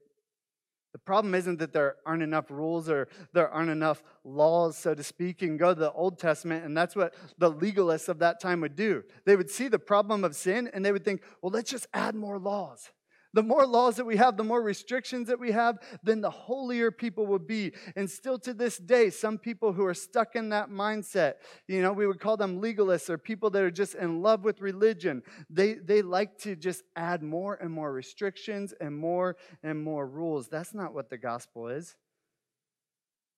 The 0.94 1.00
problem 1.00 1.34
isn't 1.36 1.60
that 1.60 1.72
there 1.72 1.96
aren't 2.06 2.22
enough 2.22 2.52
rules 2.52 2.90
or 2.90 3.08
there 3.34 3.50
aren't 3.50 3.70
enough 3.70 4.04
laws, 4.26 4.78
so 4.78 4.94
to 4.94 5.04
speak. 5.04 5.42
You 5.42 5.48
can 5.48 5.58
go 5.58 5.74
to 5.74 5.80
the 5.80 5.92
Old 5.94 6.20
Testament, 6.20 6.66
and 6.66 6.76
that's 6.76 6.96
what 6.96 7.16
the 7.38 7.52
legalists 7.52 8.10
of 8.10 8.20
that 8.20 8.42
time 8.42 8.60
would 8.62 8.76
do. 8.76 9.04
They 9.26 9.38
would 9.38 9.50
see 9.50 9.70
the 9.70 9.80
problem 9.80 10.24
of 10.26 10.36
sin, 10.36 10.70
and 10.74 10.84
they 10.84 10.92
would 10.92 11.06
think, 11.06 11.24
well, 11.42 11.52
let's 11.52 11.72
just 11.72 11.88
add 11.94 12.14
more 12.14 12.38
laws. 12.38 12.92
The 13.34 13.44
more 13.44 13.65
laws 13.65 13.96
that 13.96 14.06
we 14.06 14.17
have, 14.17 14.36
the 14.36 14.44
more 14.44 14.62
restrictions 14.62 15.28
that 15.28 15.39
we 15.39 15.52
have, 15.52 15.80
then 16.04 16.20
the 16.20 16.30
holier 16.30 16.91
people 16.91 17.26
will 17.26 17.39
be. 17.39 17.72
And 17.96 18.10
still 18.10 18.38
to 18.39 18.54
this 18.54 18.78
day, 18.78 19.10
some 19.10 19.38
people 19.38 19.72
who 19.72 19.86
are 19.86 19.94
stuck 19.94 20.36
in 20.36 20.50
that 20.50 20.70
mindset, 20.70 21.36
you 21.67 21.82
know, 21.82 21.94
we 21.94 22.06
would 22.08 22.20
call 22.20 22.36
them 22.36 22.62
legalists 22.62 23.10
or 23.10 23.17
people 23.17 23.50
that 23.52 23.63
are 23.63 23.72
just 23.72 23.96
in 23.96 24.22
love 24.22 24.44
with 24.44 24.60
religion. 24.60 25.24
They, 25.50 25.76
they 25.76 26.02
like 26.02 26.38
to 26.39 26.58
just 26.58 26.84
add 26.96 27.24
more 27.24 27.56
and 27.56 27.72
more 27.72 27.94
restrictions 27.94 28.74
and 28.82 28.98
more 28.98 29.38
and 29.63 29.82
more 29.82 30.06
rules. 30.06 30.50
That's 30.50 30.74
not 30.74 30.94
what 30.94 31.10
the 31.10 31.17
gospel 31.17 31.70
is. 31.70 31.96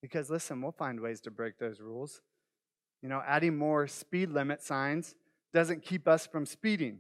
Because 0.02 0.30
listen, 0.30 0.62
we'll 0.62 0.72
find 0.72 1.00
ways 1.00 1.22
to 1.22 1.32
break 1.32 1.60
those 1.60 1.80
rules. 1.80 2.22
You 3.04 3.10
know, 3.10 3.22
adding 3.28 3.58
more 3.58 3.86
speed 3.88 4.32
limit 4.32 4.64
signs 4.64 5.14
doesn't 5.54 5.84
keep 5.84 6.08
us 6.08 6.26
from 6.26 6.48
speeding. 6.48 7.00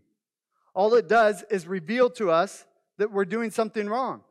All 0.75 0.93
it 0.93 1.07
does 1.07 1.43
is 1.49 1.67
reveal 1.67 2.09
to 2.11 2.29
us 2.29 2.65
that 2.97 3.11
we're 3.11 3.25
doing 3.25 3.51
something 3.51 3.87
wrong. 3.87 4.21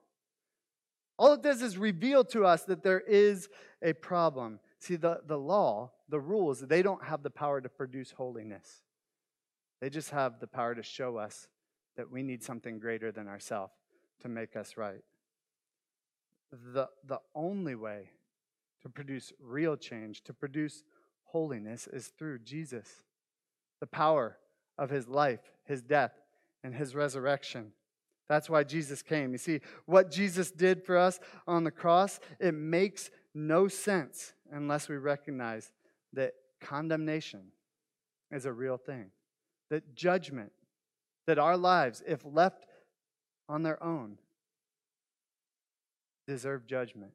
All 1.18 1.34
it 1.34 1.42
does 1.42 1.62
is 1.62 1.76
reveal 1.78 2.24
to 2.26 2.44
us 2.44 2.64
that 2.64 2.82
there 2.82 3.00
is 3.00 3.48
a 3.82 3.92
problem. 3.92 4.60
See, 4.78 4.96
the, 4.96 5.20
the 5.26 5.38
law, 5.38 5.92
the 6.08 6.20
rules, 6.20 6.60
they 6.60 6.82
don't 6.82 7.04
have 7.04 7.22
the 7.22 7.30
power 7.30 7.60
to 7.60 7.68
produce 7.68 8.12
holiness. 8.12 8.82
They 9.80 9.90
just 9.90 10.10
have 10.10 10.40
the 10.40 10.46
power 10.46 10.74
to 10.74 10.82
show 10.82 11.16
us 11.16 11.48
that 11.96 12.10
we 12.10 12.22
need 12.22 12.42
something 12.42 12.78
greater 12.78 13.12
than 13.12 13.28
ourselves 13.28 13.72
to 14.20 14.28
make 14.28 14.56
us 14.56 14.76
right. 14.76 15.02
The, 16.50 16.88
the 17.06 17.20
only 17.34 17.74
way 17.74 18.10
to 18.82 18.88
produce 18.88 19.32
real 19.40 19.76
change, 19.76 20.22
to 20.24 20.32
produce 20.32 20.84
holiness, 21.24 21.88
is 21.92 22.08
through 22.08 22.40
Jesus. 22.40 23.02
The 23.80 23.86
power 23.86 24.38
of 24.78 24.90
his 24.90 25.08
life, 25.08 25.40
his 25.64 25.82
death, 25.82 26.12
and 26.64 26.74
his 26.74 26.94
resurrection. 26.94 27.72
That's 28.32 28.48
why 28.48 28.64
Jesus 28.64 29.02
came. 29.02 29.32
You 29.32 29.36
see, 29.36 29.60
what 29.84 30.10
Jesus 30.10 30.50
did 30.50 30.82
for 30.82 30.96
us 30.96 31.20
on 31.46 31.64
the 31.64 31.70
cross, 31.70 32.18
it 32.40 32.54
makes 32.54 33.10
no 33.34 33.68
sense 33.68 34.32
unless 34.50 34.88
we 34.88 34.96
recognize 34.96 35.70
that 36.14 36.32
condemnation 36.58 37.48
is 38.30 38.46
a 38.46 38.52
real 38.52 38.78
thing, 38.78 39.10
that 39.68 39.94
judgment, 39.94 40.50
that 41.26 41.38
our 41.38 41.58
lives, 41.58 42.02
if 42.06 42.24
left 42.24 42.64
on 43.50 43.64
their 43.64 43.82
own, 43.84 44.16
deserve 46.26 46.66
judgment. 46.66 47.12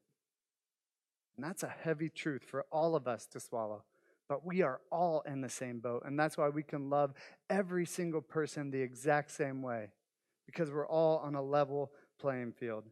And 1.36 1.44
that's 1.44 1.64
a 1.64 1.74
heavy 1.82 2.10
truth 2.10 2.44
for 2.44 2.64
all 2.70 2.94
of 2.94 3.08
us 3.08 3.26
to 3.32 3.40
swallow. 3.40 3.82
But 4.28 4.46
we 4.46 4.62
are 4.62 4.80
all 4.92 5.24
in 5.26 5.40
the 5.40 5.48
same 5.48 5.80
boat. 5.80 6.04
And 6.06 6.16
that's 6.16 6.38
why 6.38 6.48
we 6.48 6.62
can 6.62 6.88
love 6.88 7.12
every 7.50 7.86
single 7.86 8.20
person 8.20 8.70
the 8.70 8.82
exact 8.82 9.32
same 9.32 9.62
way 9.62 9.88
because 10.48 10.70
we're 10.70 10.88
all 10.88 11.18
on 11.18 11.34
a 11.34 11.42
level 11.42 11.92
playing 12.18 12.52
field. 12.52 12.84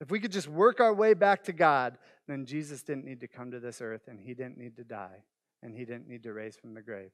If 0.00 0.10
we 0.10 0.18
could 0.18 0.32
just 0.32 0.48
work 0.48 0.80
our 0.80 0.94
way 0.94 1.12
back 1.12 1.44
to 1.44 1.52
God, 1.52 1.98
then 2.26 2.46
Jesus 2.46 2.82
didn't 2.82 3.04
need 3.04 3.20
to 3.20 3.28
come 3.28 3.50
to 3.50 3.60
this 3.60 3.82
earth 3.82 4.08
and 4.08 4.18
he 4.18 4.32
didn't 4.32 4.56
need 4.56 4.74
to 4.76 4.84
die 4.84 5.24
and 5.62 5.76
he 5.76 5.84
didn't 5.84 6.08
need 6.08 6.22
to 6.22 6.32
raise 6.32 6.56
from 6.56 6.72
the 6.72 6.80
grave. 6.80 7.10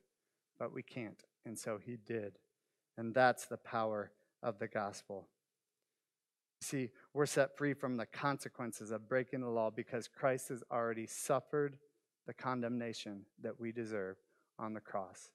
But 0.60 0.72
we 0.72 0.84
can't, 0.84 1.24
and 1.44 1.58
so 1.58 1.80
he 1.84 1.96
did. 2.06 2.38
And 2.96 3.12
that's 3.12 3.46
the 3.46 3.56
power 3.56 4.12
of 4.44 4.60
the 4.60 4.68
gospel. 4.68 5.26
See, 6.60 6.90
we're 7.12 7.26
set 7.26 7.58
free 7.58 7.74
from 7.74 7.96
the 7.96 8.06
consequences 8.06 8.92
of 8.92 9.08
breaking 9.08 9.40
the 9.40 9.48
law 9.48 9.70
because 9.70 10.08
Christ 10.08 10.48
has 10.50 10.62
already 10.70 11.06
suffered 11.06 11.76
the 12.28 12.32
condemnation 12.32 13.26
that 13.42 13.58
we 13.60 13.72
deserve 13.72 14.16
on 14.58 14.72
the 14.72 14.80
cross. 14.80 15.30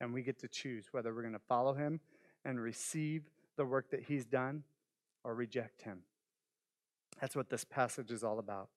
And 0.00 0.12
we 0.12 0.22
get 0.22 0.40
to 0.40 0.48
choose 0.48 0.88
whether 0.90 1.14
we're 1.14 1.22
going 1.22 1.32
to 1.34 1.38
follow 1.38 1.72
him 1.72 2.00
and 2.44 2.60
receive 2.60 3.22
the 3.56 3.64
work 3.64 3.90
that 3.90 4.02
he's 4.02 4.24
done 4.24 4.64
or 5.22 5.34
reject 5.34 5.82
him. 5.82 6.00
That's 7.20 7.36
what 7.36 7.48
this 7.48 7.64
passage 7.64 8.10
is 8.10 8.24
all 8.24 8.38
about. 8.38 8.68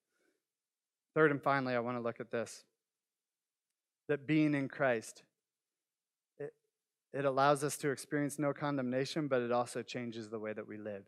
Third 1.13 1.32
and 1.32 1.41
finally, 1.41 1.73
I 1.73 1.80
want 1.80 1.97
to 1.97 2.01
look 2.01 2.19
at 2.19 2.32
this 2.32 2.63
that 4.08 4.25
being 4.25 4.53
in 4.53 4.69
Christ, 4.69 5.23
it, 6.39 6.53
it 7.13 7.25
allows 7.25 7.63
us 7.63 7.75
to 7.77 7.89
experience 7.89 8.39
no 8.39 8.53
condemnation, 8.53 9.27
but 9.27 9.41
it 9.41 9.51
also 9.51 9.82
changes 9.82 10.30
the 10.30 10.39
way 10.39 10.53
that 10.53 10.65
we 10.65 10.77
live. 10.77 11.03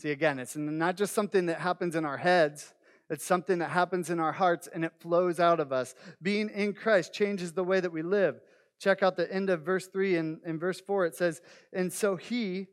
See, 0.00 0.10
again, 0.10 0.38
it's 0.38 0.56
not 0.56 0.96
just 0.96 1.14
something 1.14 1.46
that 1.46 1.60
happens 1.60 1.96
in 1.96 2.04
our 2.04 2.18
heads, 2.18 2.74
it's 3.10 3.24
something 3.24 3.58
that 3.58 3.70
happens 3.70 4.10
in 4.10 4.18
our 4.18 4.32
hearts 4.32 4.68
and 4.72 4.84
it 4.84 4.92
flows 4.98 5.38
out 5.38 5.60
of 5.60 5.72
us. 5.72 5.94
Being 6.22 6.48
in 6.50 6.72
Christ 6.72 7.12
changes 7.12 7.52
the 7.52 7.64
way 7.64 7.80
that 7.80 7.92
we 7.92 8.02
live. 8.02 8.40
Check 8.84 9.02
out 9.02 9.16
the 9.16 9.32
end 9.32 9.48
of 9.48 9.62
verse 9.62 9.86
3 9.86 10.16
and 10.16 10.40
in 10.44 10.58
verse 10.58 10.78
4. 10.78 11.06
It 11.06 11.14
says, 11.14 11.40
And 11.72 11.90
so 11.90 12.16
he 12.16 12.66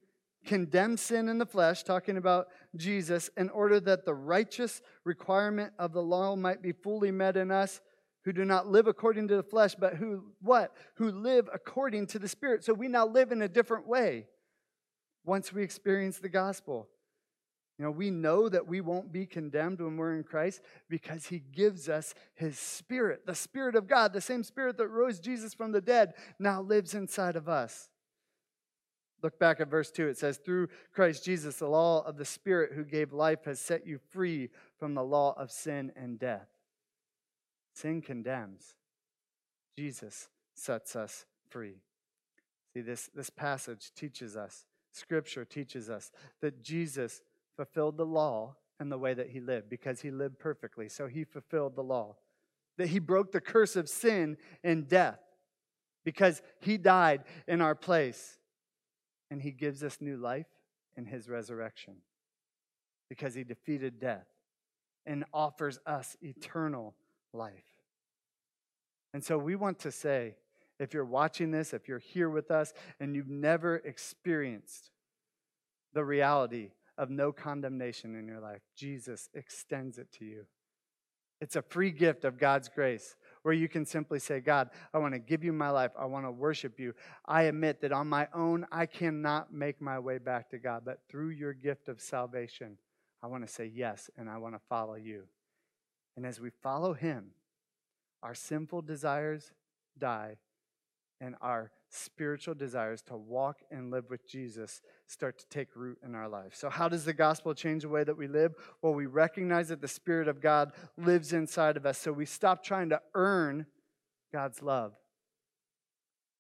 condemned 0.45 1.00
sin 1.00 1.30
in 1.30 1.38
the 1.38 1.45
flesh, 1.45 1.84
talking 1.84 2.17
about 2.17 2.47
Jesus, 2.76 3.30
in 3.38 3.50
order 3.52 3.80
that 3.80 4.04
the 4.04 4.13
righteous 4.13 4.82
requirement 5.06 5.71
of 5.80 5.93
the 5.93 6.02
law 6.02 6.36
might 6.36 6.62
be 6.62 6.74
fully 6.74 7.12
met 7.12 7.38
in 7.38 7.50
us 7.50 7.80
who 8.26 8.34
do 8.34 8.43
not 8.43 8.67
live 8.67 8.88
according 8.88 9.30
to 9.30 9.38
the 9.38 9.43
flesh, 9.43 9.74
but 9.74 9.95
who 9.95 10.26
what? 10.41 10.76
Who 10.95 11.12
live 11.12 11.47
according 11.54 12.08
to 12.08 12.19
the 12.19 12.28
Spirit. 12.28 12.65
So 12.65 12.74
we 12.74 12.89
now 12.89 13.08
live 13.08 13.32
in 13.32 13.41
a 13.41 13.47
different 13.47 13.88
way 13.88 14.28
once 15.24 15.54
we 15.54 15.63
experience 15.63 16.17
the 16.17 16.28
gospel. 16.28 16.89
You 17.82 17.88
know, 17.88 17.91
we 17.94 18.12
know 18.12 18.48
that 18.48 18.67
we 18.67 18.80
won't 18.80 19.12
be 19.12 19.26
condemned 19.26 19.82
when 19.82 19.98
we're 19.98 20.15
in 20.15 20.24
Christ 20.24 20.62
because 20.88 21.26
he 21.26 21.39
gives 21.39 21.89
us 21.89 22.13
his 22.36 22.60
spirit. 22.60 23.26
The 23.26 23.34
spirit 23.34 23.76
of 23.76 23.88
God, 23.88 24.13
the 24.13 24.22
same 24.22 24.44
spirit 24.44 24.78
that 24.78 24.88
rose 24.88 25.20
Jesus 25.20 25.56
from 25.56 25.72
the 25.72 25.82
dead, 25.82 26.13
now 26.38 26.62
lives 26.62 26.94
inside 26.94 27.36
of 27.36 27.50
us. 27.50 27.89
Look 29.24 29.39
back 29.39 29.60
at 29.60 29.67
verse 29.67 29.89
2. 29.89 30.10
It 30.10 30.20
says, 30.20 30.38
Through 30.38 30.67
Christ 30.94 31.26
Jesus, 31.26 31.56
the 31.56 31.70
law 31.70 32.04
of 32.04 32.17
the 32.17 32.24
Spirit 32.26 32.74
who 32.76 32.84
gave 32.84 33.13
life 33.13 33.46
has 33.46 33.60
set 33.60 33.88
you 33.88 33.98
free 34.12 34.52
from 34.78 34.94
the 34.94 35.04
law 35.04 35.34
of 35.36 35.50
sin 35.50 35.91
and 35.96 36.20
death. 36.20 36.50
Sin 37.74 38.04
condemns, 38.04 38.76
Jesus 39.76 40.30
sets 40.54 40.96
us 40.96 41.26
free. 41.50 41.82
See, 42.76 42.82
this, 42.82 43.10
this 43.15 43.32
passage 43.32 43.89
teaches 43.96 44.38
us, 44.38 44.67
Scripture 44.91 45.46
teaches 45.46 45.89
us 45.89 46.12
that 46.41 46.62
Jesus 46.62 47.22
fulfilled 47.56 47.98
the 47.98 48.06
law 48.06 48.56
in 48.80 48.90
the 48.90 48.98
way 48.98 49.14
that 49.14 49.30
he 49.30 49.40
lived 49.40 49.70
because 49.70 50.02
he 50.02 50.12
lived 50.12 50.40
perfectly. 50.40 50.90
So 50.90 51.08
he 51.08 51.24
fulfilled 51.24 51.76
the 51.76 51.84
law. 51.84 52.16
That 52.78 52.88
he 52.88 53.00
broke 53.00 53.32
the 53.32 53.42
curse 53.42 53.76
of 53.76 53.88
sin 53.88 54.38
and 54.64 54.88
death 54.88 55.20
because 56.04 56.42
he 56.60 56.78
died 56.78 57.24
in 57.48 57.62
our 57.62 57.76
place. 57.76 58.38
And 59.30 59.42
he 59.42 59.52
gives 59.52 59.84
us 59.84 59.98
new 60.02 60.18
life 60.18 60.48
in 60.98 61.06
his 61.06 61.30
resurrection 61.30 61.96
because 63.08 63.34
he 63.34 63.44
defeated 63.44 64.00
death 64.00 64.28
and 65.06 65.26
offers 65.34 65.80
us 65.86 66.18
eternal 66.22 66.96
life. 67.34 67.64
And 69.14 69.24
so 69.24 69.38
we 69.38 69.56
want 69.56 69.80
to 69.80 69.92
say, 69.92 70.36
if 70.80 70.94
you're 70.94 71.06
watching 71.06 71.52
this, 71.52 71.74
if 71.74 71.88
you're 71.88 72.00
here 72.00 72.30
with 72.30 72.50
us, 72.50 72.74
and 73.00 73.16
you've 73.16 73.30
never 73.30 73.76
experienced 73.78 74.90
the 75.94 76.04
reality 76.04 76.72
of 76.97 77.10
no 77.10 77.32
condemnation 77.32 78.15
in 78.15 78.27
your 78.27 78.39
life. 78.39 78.62
Jesus 78.75 79.30
extends 79.34 79.97
it 79.97 80.12
to 80.19 80.25
you. 80.25 80.45
It's 81.41 81.56
a 81.56 81.63
free 81.63 81.89
gift 81.89 82.23
of 82.23 82.38
God's 82.38 82.69
grace 82.69 83.15
where 83.41 83.54
you 83.54 83.67
can 83.67 83.86
simply 83.86 84.19
say, 84.19 84.39
God, 84.39 84.69
I 84.93 84.99
want 84.99 85.15
to 85.15 85.19
give 85.19 85.43
you 85.43 85.51
my 85.51 85.71
life. 85.71 85.91
I 85.99 86.06
want 86.06 86.25
to 86.25 86.32
worship 86.32 86.80
you. 86.80 86.93
I 87.25 87.43
admit 87.43 87.82
that 87.82 87.91
on 87.91 88.08
my 88.08 88.27
own, 88.34 88.67
I 88.71 88.86
cannot 88.86 89.51
make 89.51 89.82
my 89.82 89.97
way 89.97 90.19
back 90.19 90.51
to 90.51 90.60
God, 90.60 90.84
but 90.86 90.99
through 91.10 91.30
your 91.30 91.54
gift 91.54 91.89
of 91.89 91.99
salvation, 91.99 92.77
I 93.23 93.27
want 93.27 93.45
to 93.45 93.51
say 93.51 93.65
yes 93.73 94.12
and 94.17 94.30
I 94.30 94.38
want 94.38 94.54
to 94.54 94.62
follow 94.69 94.95
you. 94.95 95.23
And 96.15 96.27
as 96.27 96.39
we 96.39 96.51
follow 96.62 96.93
Him, 96.93 97.32
our 98.21 98.36
sinful 98.36 98.84
desires 98.84 99.51
die 99.97 100.38
and 101.21 101.36
our 101.39 101.71
spiritual 101.88 102.55
desires 102.55 103.01
to 103.03 103.15
walk 103.15 103.60
and 103.69 103.91
live 103.91 104.10
with 104.10 104.27
Jesus 104.27 104.81
start 105.07 105.38
to 105.38 105.47
take 105.47 105.75
root 105.75 105.99
in 106.03 106.15
our 106.15 106.27
lives. 106.27 106.57
So, 106.57 106.69
how 106.69 106.89
does 106.89 107.05
the 107.05 107.13
gospel 107.13 107.53
change 107.53 107.84
the 107.84 107.89
way 107.89 108.03
that 108.03 108.17
we 108.17 108.27
live? 108.27 108.53
Well, 108.81 108.93
we 108.93 109.05
recognize 109.05 109.69
that 109.69 109.81
the 109.81 109.88
Spirit 109.88 110.27
of 110.27 110.41
God 110.41 110.71
lives 110.97 111.31
inside 111.31 111.77
of 111.77 111.86
us. 111.86 111.97
So, 111.97 112.12
we 112.12 112.25
stop 112.25 112.63
trying 112.63 112.89
to 112.89 113.01
earn 113.13 113.67
God's 114.34 114.62
love. 114.62 114.93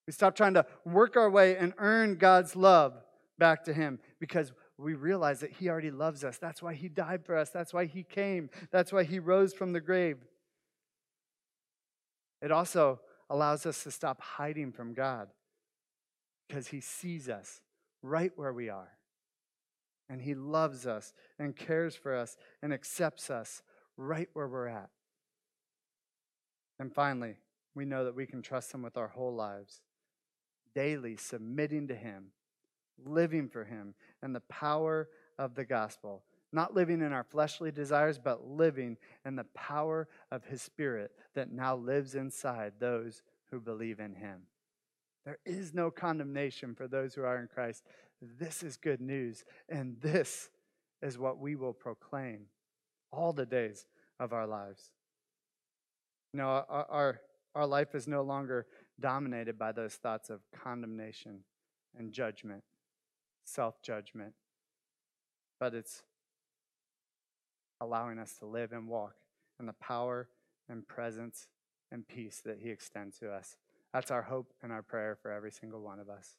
We 0.07 0.13
stop 0.13 0.35
trying 0.35 0.55
to 0.55 0.65
work 0.83 1.15
our 1.15 1.29
way 1.29 1.55
and 1.55 1.73
earn 1.77 2.15
God's 2.15 2.55
love 2.55 2.93
back 3.37 3.63
to 3.65 3.73
Him 3.73 3.99
because 4.19 4.51
we 4.77 4.95
realize 4.95 5.41
that 5.41 5.51
He 5.51 5.69
already 5.69 5.91
loves 5.91 6.23
us. 6.23 6.39
That's 6.39 6.61
why 6.61 6.73
He 6.73 6.89
died 6.89 7.23
for 7.23 7.37
us. 7.37 7.51
That's 7.51 7.73
why 7.73 7.85
He 7.85 8.03
came. 8.03 8.49
That's 8.71 8.91
why 8.91 9.03
He 9.03 9.19
rose 9.19 9.53
from 9.53 9.73
the 9.73 9.81
grave. 9.81 10.17
It 12.41 12.51
also 12.51 12.99
allows 13.31 13.65
us 13.65 13.81
to 13.83 13.89
stop 13.89 14.21
hiding 14.21 14.73
from 14.73 14.93
God 14.93 15.29
because 16.47 16.67
He 16.67 16.81
sees 16.81 17.29
us 17.29 17.61
right 18.03 18.33
where 18.35 18.51
we 18.51 18.67
are. 18.67 18.91
And 20.09 20.21
He 20.21 20.35
loves 20.35 20.85
us 20.85 21.13
and 21.39 21.55
cares 21.55 21.95
for 21.95 22.13
us 22.13 22.35
and 22.61 22.73
accepts 22.73 23.29
us 23.29 23.63
right 23.95 24.27
where 24.33 24.49
we're 24.49 24.67
at. 24.67 24.89
And 26.77 26.93
finally, 26.93 27.35
we 27.73 27.85
know 27.85 28.03
that 28.03 28.15
we 28.15 28.25
can 28.25 28.41
trust 28.41 28.73
Him 28.73 28.81
with 28.81 28.97
our 28.97 29.07
whole 29.07 29.33
lives, 29.33 29.79
daily 30.75 31.15
submitting 31.15 31.87
to 31.87 31.95
Him, 31.95 32.31
living 33.01 33.47
for 33.47 33.63
Him, 33.63 33.93
and 34.21 34.35
the 34.35 34.41
power 34.41 35.07
of 35.39 35.55
the 35.55 35.63
gospel. 35.63 36.23
Not 36.53 36.73
living 36.75 37.01
in 37.01 37.13
our 37.13 37.23
fleshly 37.23 37.71
desires, 37.71 38.19
but 38.19 38.47
living 38.47 38.97
in 39.25 39.35
the 39.35 39.45
power 39.55 40.07
of 40.31 40.43
His 40.45 40.61
Spirit 40.61 41.11
that 41.33 41.51
now 41.51 41.75
lives 41.75 42.15
inside 42.15 42.73
those 42.79 43.23
who 43.49 43.59
believe 43.59 43.99
in 43.99 44.15
Him. 44.15 44.41
There 45.25 45.39
is 45.45 45.73
no 45.73 45.91
condemnation 45.91 46.75
for 46.75 46.87
those 46.87 47.13
who 47.13 47.23
are 47.23 47.39
in 47.39 47.47
Christ. 47.47 47.83
This 48.21 48.63
is 48.63 48.75
good 48.75 49.01
news, 49.01 49.43
and 49.69 49.99
this 50.01 50.49
is 51.01 51.17
what 51.17 51.39
we 51.39 51.55
will 51.55 51.73
proclaim 51.73 52.47
all 53.11 53.33
the 53.33 53.45
days 53.45 53.85
of 54.19 54.33
our 54.33 54.47
lives. 54.47 54.91
You 56.33 56.39
know, 56.39 56.47
our, 56.47 56.85
our, 56.89 57.21
our 57.55 57.65
life 57.65 57.95
is 57.95 58.07
no 58.07 58.21
longer 58.21 58.65
dominated 58.99 59.57
by 59.57 59.71
those 59.71 59.95
thoughts 59.95 60.29
of 60.29 60.41
condemnation 60.51 61.39
and 61.97 62.11
judgment, 62.11 62.63
self 63.43 63.81
judgment, 63.81 64.33
but 65.59 65.73
it's 65.73 66.03
allowing 67.81 68.19
us 68.19 68.37
to 68.39 68.45
live 68.45 68.71
and 68.71 68.87
walk 68.87 69.15
in 69.59 69.65
the 69.65 69.73
power 69.73 70.29
and 70.69 70.87
presence 70.87 71.47
and 71.91 72.07
peace 72.07 72.41
that 72.45 72.59
He 72.59 72.69
extends 72.69 73.19
to 73.19 73.29
us. 73.29 73.57
That's 73.93 74.11
our 74.11 74.21
hope 74.21 74.53
and 74.63 74.71
our 74.71 74.81
prayer 74.81 75.17
for 75.21 75.31
every 75.31 75.51
single 75.51 75.81
one 75.81 75.99
of 75.99 76.09
us. 76.09 76.37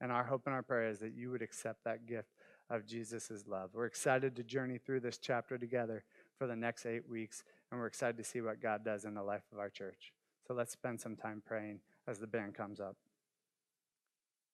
And 0.00 0.10
our 0.10 0.24
hope 0.24 0.42
and 0.46 0.54
our 0.54 0.62
prayer 0.62 0.88
is 0.88 0.98
that 0.98 1.14
you 1.14 1.30
would 1.30 1.42
accept 1.42 1.84
that 1.84 2.06
gift 2.06 2.30
of 2.70 2.86
Jesus' 2.86 3.44
love. 3.46 3.70
We're 3.72 3.86
excited 3.86 4.34
to 4.36 4.42
journey 4.42 4.78
through 4.78 5.00
this 5.00 5.18
chapter 5.18 5.58
together 5.58 6.04
for 6.38 6.46
the 6.46 6.56
next 6.56 6.86
eight 6.86 7.08
weeks, 7.08 7.44
and 7.70 7.80
we're 7.80 7.86
excited 7.86 8.16
to 8.16 8.24
see 8.24 8.40
what 8.40 8.60
God 8.60 8.84
does 8.84 9.04
in 9.04 9.14
the 9.14 9.22
life 9.22 9.44
of 9.52 9.58
our 9.58 9.70
church. 9.70 10.12
So 10.46 10.54
let's 10.54 10.72
spend 10.72 11.00
some 11.00 11.16
time 11.16 11.42
praying 11.44 11.80
as 12.06 12.18
the 12.18 12.26
band 12.26 12.54
comes 12.54 12.80
up. 12.80 12.96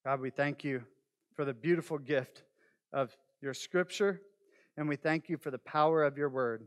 God, 0.05 0.21
we 0.21 0.31
thank 0.31 0.65
you 0.65 0.83
for 1.35 1.45
the 1.45 1.55
beautiful 1.55 1.99
gift 1.99 2.43
of 2.93 3.17
your 3.41 3.55
scripture, 3.55 4.21
and 4.77 4.89
we 4.89 4.97
thank 4.97 5.29
you 5.29 5.37
for 5.37 5.51
the 5.51 5.59
power 5.59 6.03
of 6.03 6.19
your 6.19 6.29
word. 6.29 6.67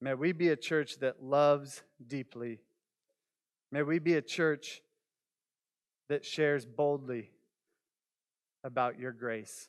May 0.00 0.14
we 0.14 0.32
be 0.32 0.48
a 0.48 0.56
church 0.56 0.98
that 1.00 1.22
loves 1.22 1.82
deeply 2.06 2.60
May 3.70 3.82
we 3.82 3.98
be 3.98 4.14
a 4.14 4.22
church 4.22 4.80
that 6.08 6.24
shares 6.24 6.64
boldly 6.64 7.30
about 8.64 8.98
your 8.98 9.12
grace. 9.12 9.68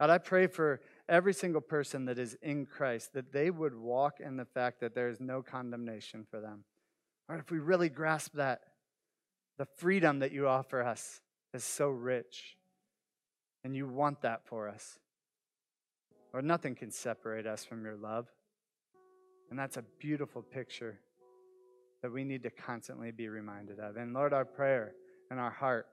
God, 0.00 0.10
I 0.10 0.18
pray 0.18 0.46
for 0.46 0.80
every 1.08 1.34
single 1.34 1.60
person 1.60 2.06
that 2.06 2.18
is 2.18 2.36
in 2.42 2.66
Christ 2.66 3.12
that 3.12 3.32
they 3.32 3.50
would 3.50 3.74
walk 3.74 4.20
in 4.20 4.36
the 4.36 4.46
fact 4.46 4.80
that 4.80 4.94
there 4.94 5.08
is 5.08 5.20
no 5.20 5.42
condemnation 5.42 6.26
for 6.30 6.40
them. 6.40 6.64
Lord, 7.28 7.40
if 7.40 7.50
we 7.50 7.58
really 7.58 7.88
grasp 7.88 8.32
that, 8.34 8.62
the 9.58 9.66
freedom 9.76 10.20
that 10.20 10.32
you 10.32 10.48
offer 10.48 10.82
us 10.82 11.20
is 11.52 11.62
so 11.62 11.88
rich, 11.88 12.56
and 13.62 13.76
you 13.76 13.86
want 13.86 14.22
that 14.22 14.46
for 14.46 14.68
us. 14.68 14.98
Lord, 16.32 16.44
nothing 16.44 16.74
can 16.74 16.90
separate 16.90 17.46
us 17.46 17.64
from 17.64 17.84
your 17.84 17.96
love. 17.96 18.26
And 19.50 19.58
that's 19.58 19.76
a 19.76 19.84
beautiful 19.98 20.42
picture 20.42 20.98
that 22.02 22.10
we 22.10 22.24
need 22.24 22.42
to 22.42 22.50
constantly 22.50 23.10
be 23.10 23.28
reminded 23.28 23.78
of. 23.78 23.96
And 23.96 24.14
Lord, 24.14 24.32
our 24.32 24.44
prayer 24.44 24.94
and 25.30 25.38
our 25.38 25.50
heart 25.50 25.86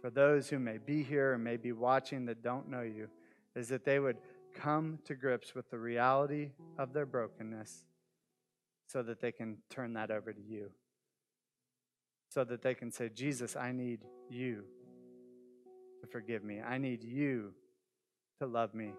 for 0.00 0.10
those 0.10 0.48
who 0.48 0.58
may 0.58 0.78
be 0.78 1.02
here 1.02 1.34
and 1.34 1.44
may 1.44 1.56
be 1.56 1.72
watching 1.72 2.26
that 2.26 2.42
don't 2.42 2.68
know 2.68 2.82
you 2.82 3.08
is 3.54 3.68
that 3.68 3.84
they 3.84 3.98
would 3.98 4.16
come 4.54 4.98
to 5.04 5.14
grips 5.14 5.54
with 5.54 5.70
the 5.70 5.78
reality 5.78 6.50
of 6.78 6.92
their 6.92 7.06
brokenness 7.06 7.84
so 8.86 9.02
that 9.02 9.20
they 9.20 9.32
can 9.32 9.58
turn 9.68 9.92
that 9.94 10.10
over 10.10 10.32
to 10.32 10.40
you. 10.40 10.70
So 12.30 12.44
that 12.44 12.62
they 12.62 12.74
can 12.74 12.90
say, 12.90 13.08
Jesus, 13.08 13.56
I 13.56 13.72
need 13.72 14.00
you 14.28 14.64
to 16.00 16.06
forgive 16.06 16.44
me. 16.44 16.60
I 16.60 16.78
need 16.78 17.02
you 17.02 17.52
to 18.40 18.46
love 18.46 18.74
me. 18.74 18.92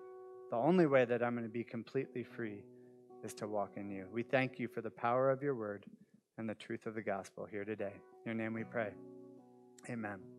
The 0.50 0.56
only 0.56 0.86
way 0.86 1.06
that 1.06 1.22
I'm 1.22 1.34
going 1.34 1.44
to 1.44 1.50
be 1.50 1.64
completely 1.64 2.24
free 2.24 2.64
is 3.24 3.34
to 3.36 3.48
walk 3.48 3.72
in 3.76 3.90
you. 3.90 4.06
We 4.12 4.24
thank 4.24 4.60
you 4.60 4.68
for 4.68 4.82
the 4.82 4.90
power 4.90 5.30
of 5.30 5.44
your 5.44 5.56
word 5.56 5.86
and 6.38 6.50
the 6.50 6.56
truth 6.56 6.86
of 6.86 6.96
the 6.96 7.02
gospel 7.02 7.46
here 7.50 7.66
today. 7.66 7.94
In 8.26 8.26
your 8.26 8.36
name 8.36 8.54
we 8.54 8.64
pray. 8.64 8.92
Amen. 9.90 10.37